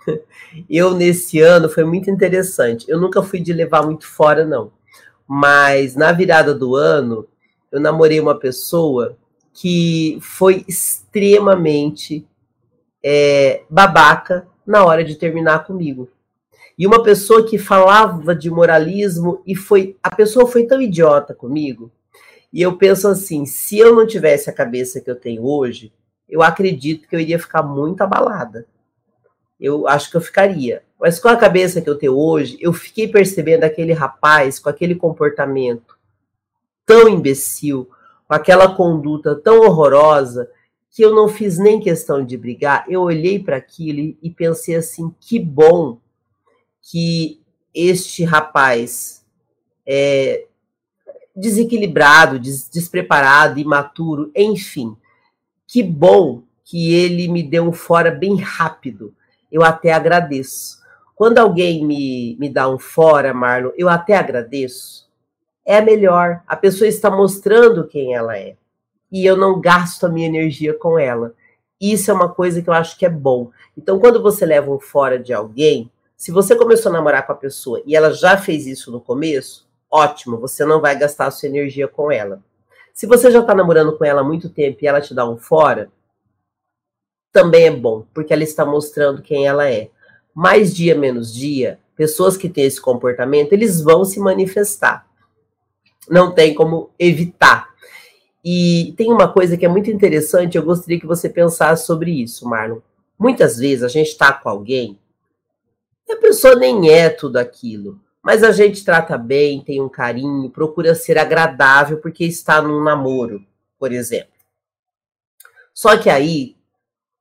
Eu, 0.70 0.94
nesse 0.94 1.40
ano, 1.40 1.68
foi 1.70 1.86
muito 1.86 2.12
interessante. 2.12 2.86
Eu 2.88 3.02
nunca 3.02 3.24
fui 3.24 3.40
de 3.40 3.52
levar 3.52 3.84
muito 3.84 4.06
fora, 4.06 4.46
não. 4.46 4.72
Mas 5.28 5.96
na 5.96 6.12
virada 6.12 6.54
do 6.54 6.76
ano, 6.76 7.28
eu 7.72 7.80
namorei 7.80 8.20
uma 8.20 8.38
pessoa 8.38 9.18
que 9.54 10.18
foi 10.22 10.66
extremamente 10.68 12.26
é, 13.04 13.64
babaca 13.70 14.48
na 14.66 14.84
hora 14.86 15.04
de 15.04 15.16
terminar 15.16 15.66
comigo. 15.66 16.10
E 16.78 16.88
uma 16.88 17.04
pessoa 17.04 17.48
que 17.48 17.58
falava 17.58 18.36
de 18.36 18.50
moralismo 18.50 19.42
e 19.46 19.56
foi. 19.56 19.96
A 20.02 20.14
pessoa 20.14 20.48
foi 20.48 20.66
tão 20.66 20.82
idiota 20.82 21.34
comigo. 21.34 21.92
E 22.52 22.62
eu 22.62 22.78
penso 22.78 23.08
assim: 23.08 23.46
se 23.46 23.78
eu 23.78 23.96
não 23.96 24.08
tivesse 24.08 24.50
a 24.50 24.54
cabeça 24.54 25.00
que 25.00 25.10
eu 25.10 25.16
tenho 25.16 25.46
hoje, 25.46 25.94
eu 26.28 26.42
acredito 26.42 27.08
que 27.08 27.16
eu 27.16 27.20
iria 27.20 27.38
ficar 27.38 27.62
muito 27.62 28.02
abalada. 28.02 28.66
eu 29.60 29.88
acho 29.88 30.10
que 30.10 30.18
eu 30.18 30.22
ficaria. 30.22 30.84
Mas 31.04 31.20
com 31.20 31.28
a 31.28 31.36
cabeça 31.36 31.82
que 31.82 31.90
eu 31.90 31.98
tenho 31.98 32.18
hoje, 32.18 32.58
eu 32.62 32.72
fiquei 32.72 33.10
percebendo 33.10 33.66
aquele 33.66 33.92
rapaz 33.92 34.58
com 34.58 34.70
aquele 34.70 34.96
comportamento 34.96 35.98
tão 36.86 37.10
imbecil, 37.10 37.90
com 38.26 38.34
aquela 38.34 38.74
conduta 38.74 39.36
tão 39.36 39.60
horrorosa, 39.60 40.50
que 40.90 41.04
eu 41.04 41.14
não 41.14 41.28
fiz 41.28 41.58
nem 41.58 41.82
questão 41.82 42.26
de 42.26 42.38
brigar. 42.38 42.86
Eu 42.88 43.02
olhei 43.02 43.38
para 43.38 43.58
aquilo 43.58 44.16
e 44.24 44.30
pensei 44.30 44.76
assim: 44.76 45.14
que 45.20 45.38
bom 45.38 45.98
que 46.82 47.42
este 47.76 48.24
rapaz 48.24 49.26
é 49.86 50.46
desequilibrado, 51.36 52.40
des 52.40 52.70
despreparado, 52.70 53.60
imaturo, 53.60 54.32
enfim, 54.34 54.96
que 55.68 55.84
bom 55.84 56.44
que 56.64 56.94
ele 56.94 57.28
me 57.28 57.44
deu 57.44 57.66
um 57.66 57.74
fora 57.74 58.10
bem 58.10 58.38
rápido. 58.38 59.14
Eu 59.52 59.64
até 59.64 59.92
agradeço. 59.92 60.82
Quando 61.16 61.38
alguém 61.38 61.86
me, 61.86 62.36
me 62.40 62.50
dá 62.50 62.70
um 62.70 62.80
fora, 62.80 63.34
Marlon, 63.34 63.72
eu 63.78 63.88
até 63.88 64.16
agradeço. 64.16 65.10
É 65.66 65.80
melhor. 65.80 66.42
A 66.48 66.56
pessoa 66.56 66.88
está 66.88 67.10
mostrando 67.10 67.88
quem 67.88 68.14
ela 68.14 68.38
é. 68.38 68.56
E 69.12 69.26
eu 69.26 69.38
não 69.38 69.62
gasto 69.62 70.06
a 70.06 70.10
minha 70.10 70.28
energia 70.28 70.74
com 70.74 70.98
ela. 70.98 71.34
Isso 71.80 72.10
é 72.10 72.14
uma 72.14 72.30
coisa 72.30 72.62
que 72.62 72.70
eu 72.70 72.74
acho 72.74 72.98
que 72.98 73.06
é 73.06 73.10
bom. 73.10 73.52
Então, 73.78 74.00
quando 74.00 74.22
você 74.22 74.46
leva 74.46 74.72
um 74.72 74.80
fora 74.80 75.20
de 75.20 75.34
alguém, 75.34 75.92
se 76.16 76.32
você 76.32 76.56
começou 76.56 76.90
a 76.90 76.94
namorar 76.94 77.26
com 77.26 77.34
a 77.34 77.36
pessoa 77.36 77.84
e 77.86 77.96
ela 77.96 78.12
já 78.14 78.38
fez 78.38 78.66
isso 78.66 78.92
no 78.92 79.02
começo, 79.02 79.68
ótimo, 79.92 80.38
você 80.38 80.66
não 80.66 80.80
vai 80.80 80.98
gastar 80.98 81.28
a 81.28 81.32
sua 81.32 81.50
energia 81.50 81.88
com 81.88 82.12
ela. 82.12 82.42
Se 82.94 83.06
você 83.06 83.30
já 83.30 83.40
está 83.40 83.54
namorando 83.54 83.98
com 83.98 84.06
ela 84.06 84.22
há 84.22 84.24
muito 84.24 84.50
tempo 84.50 84.80
e 84.82 84.88
ela 84.88 85.02
te 85.02 85.14
dá 85.14 85.28
um 85.28 85.38
fora, 85.38 85.92
também 87.32 87.66
é 87.66 87.72
bom, 87.72 88.06
porque 88.14 88.32
ela 88.32 88.44
está 88.44 88.66
mostrando 88.66 89.22
quem 89.22 89.46
ela 89.46 89.70
é. 89.70 89.90
Mais 90.34 90.74
dia, 90.74 90.96
menos 90.96 91.34
dia, 91.34 91.80
pessoas 91.96 92.36
que 92.36 92.50
têm 92.50 92.66
esse 92.66 92.82
comportamento, 92.82 93.54
eles 93.54 93.82
vão 93.82 94.04
se 94.04 94.20
manifestar. 94.20 95.08
Não 96.10 96.32
tem 96.32 96.54
como 96.54 96.90
evitar. 96.98 97.70
E 98.44 98.94
tem 98.98 99.12
uma 99.12 99.32
coisa 99.32 99.56
que 99.56 99.66
é 99.66 99.70
muito 99.70 99.90
interessante, 99.90 100.58
eu 100.58 100.64
gostaria 100.64 101.00
que 101.00 101.08
você 101.08 101.30
pensasse 101.30 101.86
sobre 101.86 102.12
isso, 102.12 102.48
Marlon. 102.48 102.80
Muitas 103.18 103.58
vezes 103.58 103.84
a 103.84 103.88
gente 103.88 104.10
está 104.10 104.34
com 104.34 104.50
alguém 104.50 105.00
e 106.08 106.12
a 106.12 106.18
pessoa 106.18 106.56
nem 106.56 106.90
é 106.90 107.10
tudo 107.10 107.38
aquilo, 107.38 108.00
mas 108.22 108.44
a 108.44 108.52
gente 108.52 108.84
trata 108.84 109.18
bem, 109.18 109.62
tem 109.62 109.82
um 109.82 109.88
carinho, 109.88 110.50
procura 110.50 110.94
ser 110.96 111.18
agradável 111.18 111.98
porque 112.00 112.26
está 112.26 112.62
num 112.62 112.84
namoro, 112.84 113.46
por 113.80 113.92
exemplo. 113.92 114.34
Só 115.74 115.98
que 115.98 116.10
aí 116.10 116.56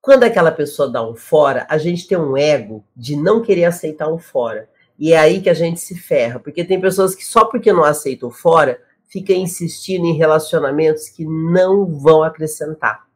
quando 0.03 0.25
aquela 0.25 0.51
pessoa 0.51 0.91
dá 0.91 1.09
um 1.09 1.15
fora, 1.15 1.65
a 1.71 1.79
gente 1.79 2.09
tem 2.09 2.19
um 2.19 2.37
ego 2.37 2.85
de 2.95 3.15
não 3.15 3.41
querer 3.41 3.67
aceitar 3.67 4.13
um 4.13 4.19
fora. 4.19 4.69
E 4.99 5.13
é 5.13 5.17
aí 5.17 5.41
que 5.41 5.49
a 5.49 5.55
gente 5.55 5.79
se 5.79 5.97
ferra, 5.97 6.41
porque 6.41 6.65
tem 6.65 6.81
pessoas 6.81 7.15
que 7.15 7.25
só 7.25 7.45
porque 7.45 7.73
não 7.73 7.85
aceitam 7.85 8.29
fora, 8.29 8.83
fica 9.07 9.33
insistindo 9.33 10.05
em 10.05 10.17
relacionamentos 10.17 11.09
que 11.09 11.25
não 11.25 11.87
vão 11.87 12.25
acrescentar. 12.25 13.07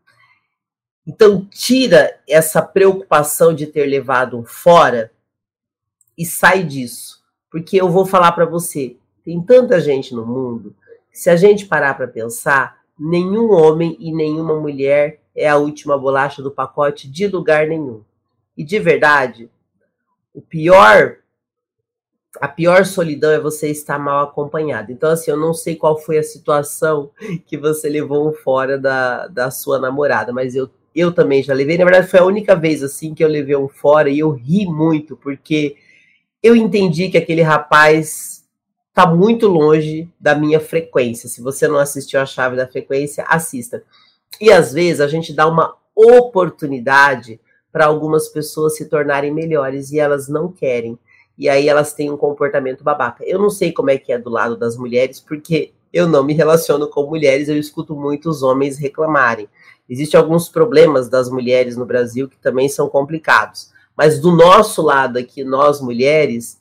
Então 1.05 1.45
tira 1.51 2.21
essa 2.29 2.63
preocupação 2.63 3.53
de 3.53 3.67
ter 3.67 3.87
levado 3.87 4.39
um 4.39 4.45
fora 4.45 5.11
e 6.17 6.25
sai 6.25 6.63
disso. 6.63 7.21
Porque 7.51 7.81
eu 7.81 7.91
vou 7.91 8.07
falar 8.07 8.31
para 8.31 8.45
você, 8.45 8.97
tem 9.25 9.43
tanta 9.43 9.81
gente 9.81 10.15
no 10.15 10.25
mundo, 10.25 10.75
se 11.13 11.29
a 11.31 11.35
gente 11.35 11.67
parar 11.67 11.95
para 11.95 12.07
pensar, 12.07 12.81
nenhum 12.99 13.51
homem 13.51 13.97
e 13.99 14.13
nenhuma 14.13 14.55
mulher 14.61 15.21
é 15.37 15.49
a 15.49 15.57
última 15.57 15.99
bolacha 15.99 16.43
do 16.43 16.51
pacote 16.51 17.09
de 17.09 17.29
lugar 17.29 17.67
nenhum. 17.67 18.03
E 18.57 18.65
de 18.65 18.79
verdade, 18.79 19.51
o 20.35 20.41
pior, 20.41 21.19
a 22.41 22.49
pior 22.49 22.87
solidão 22.87 23.31
é 23.31 23.39
você 23.39 23.69
estar 23.69 23.99
mal 23.99 24.25
acompanhado. 24.25 24.91
Então, 24.91 25.11
assim, 25.11 25.31
eu 25.31 25.37
não 25.37 25.53
sei 25.53 25.77
qual 25.77 25.99
foi 25.99 26.17
a 26.19 26.23
situação 26.23 27.11
que 27.47 27.59
você 27.59 27.89
levou 27.89 28.33
fora 28.33 28.79
da, 28.79 29.27
da 29.27 29.51
sua 29.51 29.79
namorada, 29.79 30.33
mas 30.33 30.55
eu, 30.55 30.71
eu 30.95 31.13
também 31.13 31.43
já 31.43 31.53
levei. 31.53 31.77
Na 31.77 31.85
verdade, 31.85 32.09
foi 32.09 32.21
a 32.21 32.25
única 32.25 32.57
vez, 32.57 32.83
assim, 32.83 33.15
que 33.15 33.23
eu 33.23 33.29
levei 33.29 33.57
um 33.57 33.69
fora 33.69 34.09
e 34.09 34.21
eu 34.21 34.31
ri 34.31 34.65
muito, 34.65 35.17
porque 35.17 35.77
eu 36.43 36.57
entendi 36.57 37.11
que 37.11 37.19
aquele 37.19 37.43
rapaz 37.43 38.45
está 38.89 39.07
muito 39.07 39.47
longe 39.47 40.09
da 40.19 40.35
minha 40.35 40.59
frequência. 40.59 41.29
Se 41.29 41.43
você 41.43 41.69
não 41.69 41.77
assistiu 41.77 42.19
a 42.19 42.25
chave 42.25 42.57
da 42.57 42.67
frequência, 42.67 43.25
assista. 43.29 43.83
E 44.41 44.53
às 44.53 44.73
vezes 44.73 45.01
a 45.01 45.09
gente 45.09 45.33
dá 45.33 45.47
uma 45.47 45.77
oportunidade 45.95 47.41
para 47.73 47.87
algumas 47.87 48.29
pessoas 48.29 48.77
se 48.77 48.89
tornarem 48.89 49.33
melhores 49.33 49.91
e 49.93 49.99
elas 49.99 50.29
não 50.29 50.51
querem. 50.51 50.99
E 51.39 51.49
aí 51.49 51.69
elas 51.69 51.93
têm 51.93 52.11
um 52.11 52.17
comportamento 52.17 52.83
babaca. 52.83 53.25
Eu 53.25 53.39
não 53.39 53.51
sei 53.51 53.73
como 53.73 53.91
é 53.91 53.99
que 53.99 54.13
é 54.13 54.19
do 54.19 54.31
lado 54.31 54.57
das 54.57 54.77
mulheres, 54.77 55.21
porque 55.21 55.73
eu 55.93 56.09
não 56.09 56.25
me 56.25 56.33
relaciono 56.33 56.89
com 56.89 57.07
mulheres, 57.07 57.49
eu 57.49 57.59
escuto 57.59 57.95
muitos 57.95 58.43
homens 58.43 58.79
reclamarem. 58.79 59.49
Existem 59.89 60.19
alguns 60.19 60.49
problemas 60.49 61.09
das 61.09 61.31
mulheres 61.31 61.77
no 61.77 61.87
Brasil 61.87 62.29
que 62.29 62.39
também 62.39 62.69
são 62.69 62.89
complicados. 62.89 63.71
Mas 63.97 64.21
do 64.21 64.33
nosso 64.33 64.83
lado 64.83 65.19
aqui, 65.19 65.45
nós 65.45 65.81
mulheres, 65.81 66.61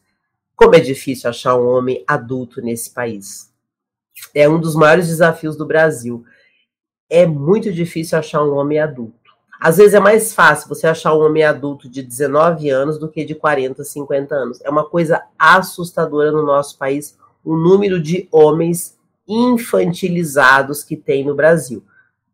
como 0.55 0.75
é 0.75 0.79
difícil 0.79 1.29
achar 1.29 1.55
um 1.55 1.67
homem 1.67 2.03
adulto 2.07 2.61
nesse 2.61 2.93
país. 2.93 3.51
É 4.33 4.47
um 4.47 4.59
dos 4.59 4.75
maiores 4.75 5.07
desafios 5.07 5.57
do 5.57 5.65
Brasil 5.65 6.23
é 7.09 7.25
muito 7.25 7.71
difícil 7.71 8.17
achar 8.17 8.43
um 8.43 8.55
homem 8.55 8.79
adulto. 8.79 9.25
Às 9.59 9.77
vezes 9.77 9.93
é 9.93 9.99
mais 9.99 10.33
fácil 10.33 10.67
você 10.67 10.85
achar 10.85 11.13
um 11.13 11.21
homem 11.21 11.43
adulto 11.43 11.89
de 11.89 12.03
19 12.03 12.69
anos 12.69 12.99
do 12.99 13.07
que 13.07 13.23
de 13.23 13.33
40, 13.33 13.83
50 13.83 14.35
anos. 14.35 14.61
É 14.61 14.69
uma 14.69 14.83
coisa 14.83 15.23
assustadora 15.39 16.31
no 16.31 16.43
nosso 16.43 16.77
país 16.77 17.17
o 17.43 17.55
número 17.55 18.01
de 18.01 18.27
homens 18.31 18.97
infantilizados 19.27 20.83
que 20.83 20.95
tem 20.95 21.23
no 21.23 21.35
Brasil. 21.35 21.83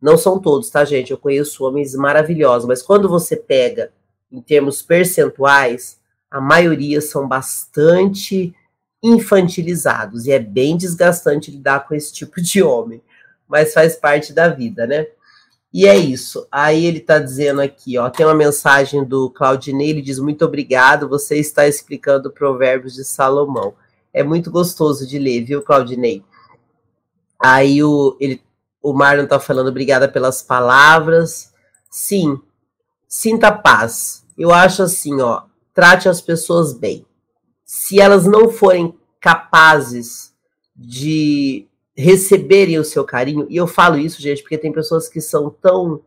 Não 0.01 0.17
são 0.17 0.39
todos, 0.39 0.69
tá, 0.69 0.83
gente? 0.83 1.11
Eu 1.11 1.17
conheço 1.17 1.63
homens 1.63 1.93
maravilhosos, 1.93 2.67
mas 2.67 2.81
quando 2.81 3.07
você 3.07 3.35
pega 3.35 3.91
em 4.31 4.41
termos 4.41 4.81
percentuais, 4.81 5.99
a 6.29 6.41
maioria 6.41 7.01
são 7.01 7.27
bastante 7.27 8.55
infantilizados 9.03 10.25
e 10.25 10.31
é 10.31 10.39
bem 10.39 10.77
desgastante 10.77 11.51
lidar 11.51 11.87
com 11.87 11.93
esse 11.93 12.11
tipo 12.13 12.41
de 12.41 12.63
homem 12.63 13.01
mas 13.51 13.73
faz 13.73 13.97
parte 13.97 14.31
da 14.31 14.47
vida, 14.47 14.87
né? 14.87 15.07
E 15.73 15.85
é 15.85 15.97
isso. 15.97 16.47
Aí 16.49 16.85
ele 16.85 16.99
está 16.99 17.19
dizendo 17.19 17.59
aqui, 17.59 17.97
ó, 17.97 18.09
tem 18.09 18.25
uma 18.25 18.33
mensagem 18.33 19.03
do 19.03 19.29
Claudinei, 19.29 19.89
ele 19.89 20.01
diz 20.01 20.19
muito 20.19 20.45
obrigado, 20.45 21.09
você 21.09 21.37
está 21.37 21.67
explicando 21.67 22.31
provérbios 22.31 22.93
de 22.93 23.03
Salomão. 23.03 23.73
É 24.13 24.23
muito 24.23 24.49
gostoso 24.49 25.05
de 25.05 25.19
ler, 25.19 25.43
viu, 25.43 25.61
Claudinei? 25.61 26.23
Aí 27.37 27.83
o, 27.83 28.15
ele, 28.21 28.41
o 28.81 28.93
Marlon 28.93 29.25
está 29.25 29.39
falando 29.39 29.67
obrigada 29.67 30.07
pelas 30.07 30.41
palavras. 30.41 31.53
Sim, 31.89 32.39
sinta 33.05 33.51
paz. 33.51 34.25
Eu 34.37 34.53
acho 34.53 34.81
assim, 34.81 35.19
ó, 35.19 35.43
trate 35.73 36.07
as 36.07 36.21
pessoas 36.21 36.73
bem. 36.73 37.05
Se 37.65 37.99
elas 37.99 38.25
não 38.25 38.49
forem 38.49 38.97
capazes 39.19 40.33
de 40.73 41.67
receberem 42.01 42.79
o 42.79 42.83
seu 42.83 43.03
carinho, 43.03 43.45
e 43.49 43.57
eu 43.57 43.67
falo 43.67 43.97
isso, 43.97 44.21
gente, 44.21 44.41
porque 44.41 44.57
tem 44.57 44.71
pessoas 44.71 45.07
que 45.07 45.21
são 45.21 45.49
tão. 45.49 46.01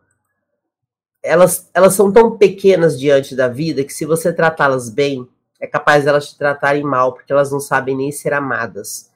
Elas, 1.23 1.71
elas 1.73 1.95
são 1.95 2.13
tão 2.13 2.37
pequenas 2.37 2.99
diante 2.99 3.35
da 3.35 3.49
vida 3.49 3.83
que 3.83 3.95
se 3.95 4.05
você 4.05 4.33
tratá-las 4.33 4.91
bem, 4.91 5.27
é 5.59 5.67
capaz 5.67 6.05
delas 6.05 6.29
te 6.29 6.37
tratarem 6.37 6.83
mal, 6.83 7.15
porque 7.15 7.33
elas 7.33 7.51
não 7.51 7.61
sabem 7.61 7.97
nem 7.97 8.13
ser 8.13 8.35
amadas. 8.35 9.11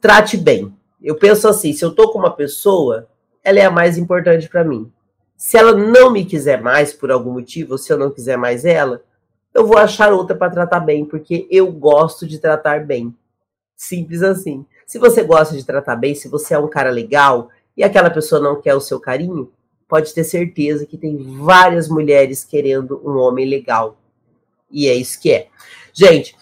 Trate 0.00 0.36
bem. 0.36 0.74
Eu 1.02 1.16
penso 1.16 1.48
assim: 1.48 1.72
se 1.72 1.84
eu 1.84 1.94
tô 1.94 2.10
com 2.10 2.18
uma 2.18 2.34
pessoa, 2.34 3.08
ela 3.42 3.58
é 3.58 3.64
a 3.64 3.70
mais 3.70 3.96
importante 3.96 4.48
para 4.48 4.64
mim. 4.64 4.92
Se 5.36 5.56
ela 5.56 5.72
não 5.72 6.10
me 6.10 6.24
quiser 6.24 6.60
mais 6.60 6.92
por 6.92 7.10
algum 7.10 7.32
motivo, 7.32 7.72
ou 7.72 7.78
se 7.78 7.92
eu 7.92 7.96
não 7.96 8.10
quiser 8.10 8.36
mais 8.36 8.64
ela, 8.64 9.02
eu 9.54 9.66
vou 9.66 9.78
achar 9.78 10.12
outra 10.12 10.36
para 10.36 10.50
tratar 10.50 10.80
bem, 10.80 11.04
porque 11.04 11.46
eu 11.50 11.70
gosto 11.72 12.26
de 12.26 12.38
tratar 12.38 12.84
bem. 12.84 13.14
Simples 13.76 14.22
assim. 14.22 14.66
Se 14.88 14.98
você 14.98 15.22
gosta 15.22 15.54
de 15.54 15.66
tratar 15.66 15.96
bem, 15.96 16.14
se 16.14 16.28
você 16.28 16.54
é 16.54 16.58
um 16.58 16.66
cara 16.66 16.88
legal 16.88 17.50
e 17.76 17.84
aquela 17.84 18.08
pessoa 18.08 18.40
não 18.40 18.58
quer 18.58 18.74
o 18.74 18.80
seu 18.80 18.98
carinho, 18.98 19.52
pode 19.86 20.14
ter 20.14 20.24
certeza 20.24 20.86
que 20.86 20.96
tem 20.96 21.14
várias 21.18 21.90
mulheres 21.90 22.42
querendo 22.42 22.98
um 23.04 23.18
homem 23.18 23.46
legal. 23.46 24.00
E 24.70 24.88
é 24.88 24.94
isso 24.94 25.20
que 25.20 25.30
é. 25.30 25.48
Gente, 25.92 26.34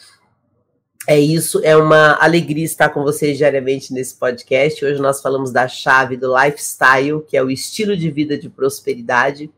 é 1.08 1.18
isso. 1.18 1.60
É 1.64 1.76
uma 1.76 2.22
alegria 2.22 2.64
estar 2.64 2.88
com 2.90 3.02
vocês 3.02 3.36
diariamente 3.36 3.92
nesse 3.92 4.14
podcast. 4.14 4.84
Hoje 4.84 5.02
nós 5.02 5.20
falamos 5.20 5.50
da 5.50 5.66
chave 5.66 6.16
do 6.16 6.32
lifestyle, 6.32 7.22
que 7.26 7.36
é 7.36 7.42
o 7.42 7.50
estilo 7.50 7.96
de 7.96 8.12
vida 8.12 8.38
de 8.38 8.48
prosperidade. 8.48 9.50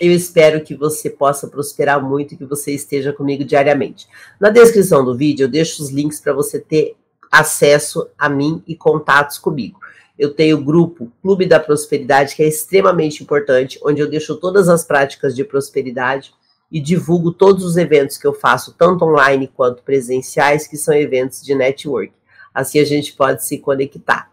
Eu 0.00 0.10
espero 0.10 0.60
que 0.64 0.74
você 0.74 1.08
possa 1.08 1.46
prosperar 1.46 2.02
muito 2.02 2.34
e 2.34 2.36
que 2.36 2.44
você 2.44 2.72
esteja 2.72 3.12
comigo 3.12 3.44
diariamente. 3.44 4.08
Na 4.40 4.50
descrição 4.50 5.04
do 5.04 5.16
vídeo 5.16 5.44
eu 5.44 5.48
deixo 5.48 5.80
os 5.80 5.90
links 5.90 6.20
para 6.20 6.32
você 6.32 6.58
ter 6.58 6.96
acesso 7.32 8.10
a 8.18 8.28
mim 8.28 8.62
e 8.66 8.76
contatos 8.76 9.38
comigo. 9.38 9.80
Eu 10.18 10.34
tenho 10.34 10.58
o 10.58 10.62
grupo 10.62 11.10
Clube 11.22 11.46
da 11.46 11.58
Prosperidade, 11.58 12.36
que 12.36 12.42
é 12.42 12.46
extremamente 12.46 13.22
importante, 13.22 13.80
onde 13.82 14.02
eu 14.02 14.08
deixo 14.08 14.36
todas 14.36 14.68
as 14.68 14.84
práticas 14.84 15.34
de 15.34 15.42
prosperidade 15.42 16.34
e 16.70 16.78
divulgo 16.78 17.32
todos 17.32 17.64
os 17.64 17.78
eventos 17.78 18.18
que 18.18 18.26
eu 18.26 18.34
faço, 18.34 18.74
tanto 18.74 19.06
online 19.06 19.48
quanto 19.48 19.82
presenciais, 19.82 20.66
que 20.66 20.76
são 20.76 20.94
eventos 20.94 21.42
de 21.42 21.54
network. 21.54 22.12
Assim 22.54 22.78
a 22.78 22.84
gente 22.84 23.14
pode 23.14 23.44
se 23.44 23.58
conectar. 23.58 24.30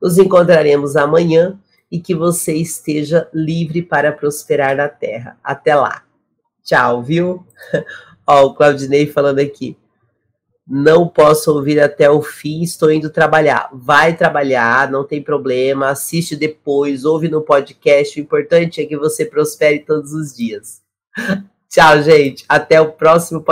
Nos 0.00 0.16
encontraremos 0.16 0.96
amanhã 0.96 1.58
e 1.90 2.00
que 2.00 2.14
você 2.14 2.54
esteja 2.54 3.28
livre 3.34 3.82
para 3.82 4.12
prosperar 4.12 4.76
na 4.76 4.88
terra. 4.88 5.36
Até 5.42 5.74
lá. 5.74 6.04
Tchau, 6.62 7.02
viu? 7.02 7.44
Ó, 8.26 8.46
o 8.46 8.54
Claudinei 8.54 9.08
falando 9.08 9.40
aqui. 9.40 9.76
Não 10.72 11.08
posso 11.08 11.52
ouvir 11.52 11.80
até 11.80 12.08
o 12.08 12.22
fim, 12.22 12.62
estou 12.62 12.92
indo 12.92 13.10
trabalhar. 13.10 13.68
Vai 13.72 14.16
trabalhar, 14.16 14.88
não 14.88 15.04
tem 15.04 15.20
problema, 15.20 15.88
assiste 15.88 16.36
depois, 16.36 17.04
ouve 17.04 17.28
no 17.28 17.42
podcast. 17.42 18.16
O 18.16 18.22
importante 18.22 18.80
é 18.80 18.86
que 18.86 18.96
você 18.96 19.26
prospere 19.26 19.80
todos 19.80 20.12
os 20.12 20.32
dias. 20.32 20.80
Tchau, 21.68 22.02
gente. 22.02 22.44
Até 22.48 22.80
o 22.80 22.92
próximo 22.92 23.40
podcast. 23.40 23.44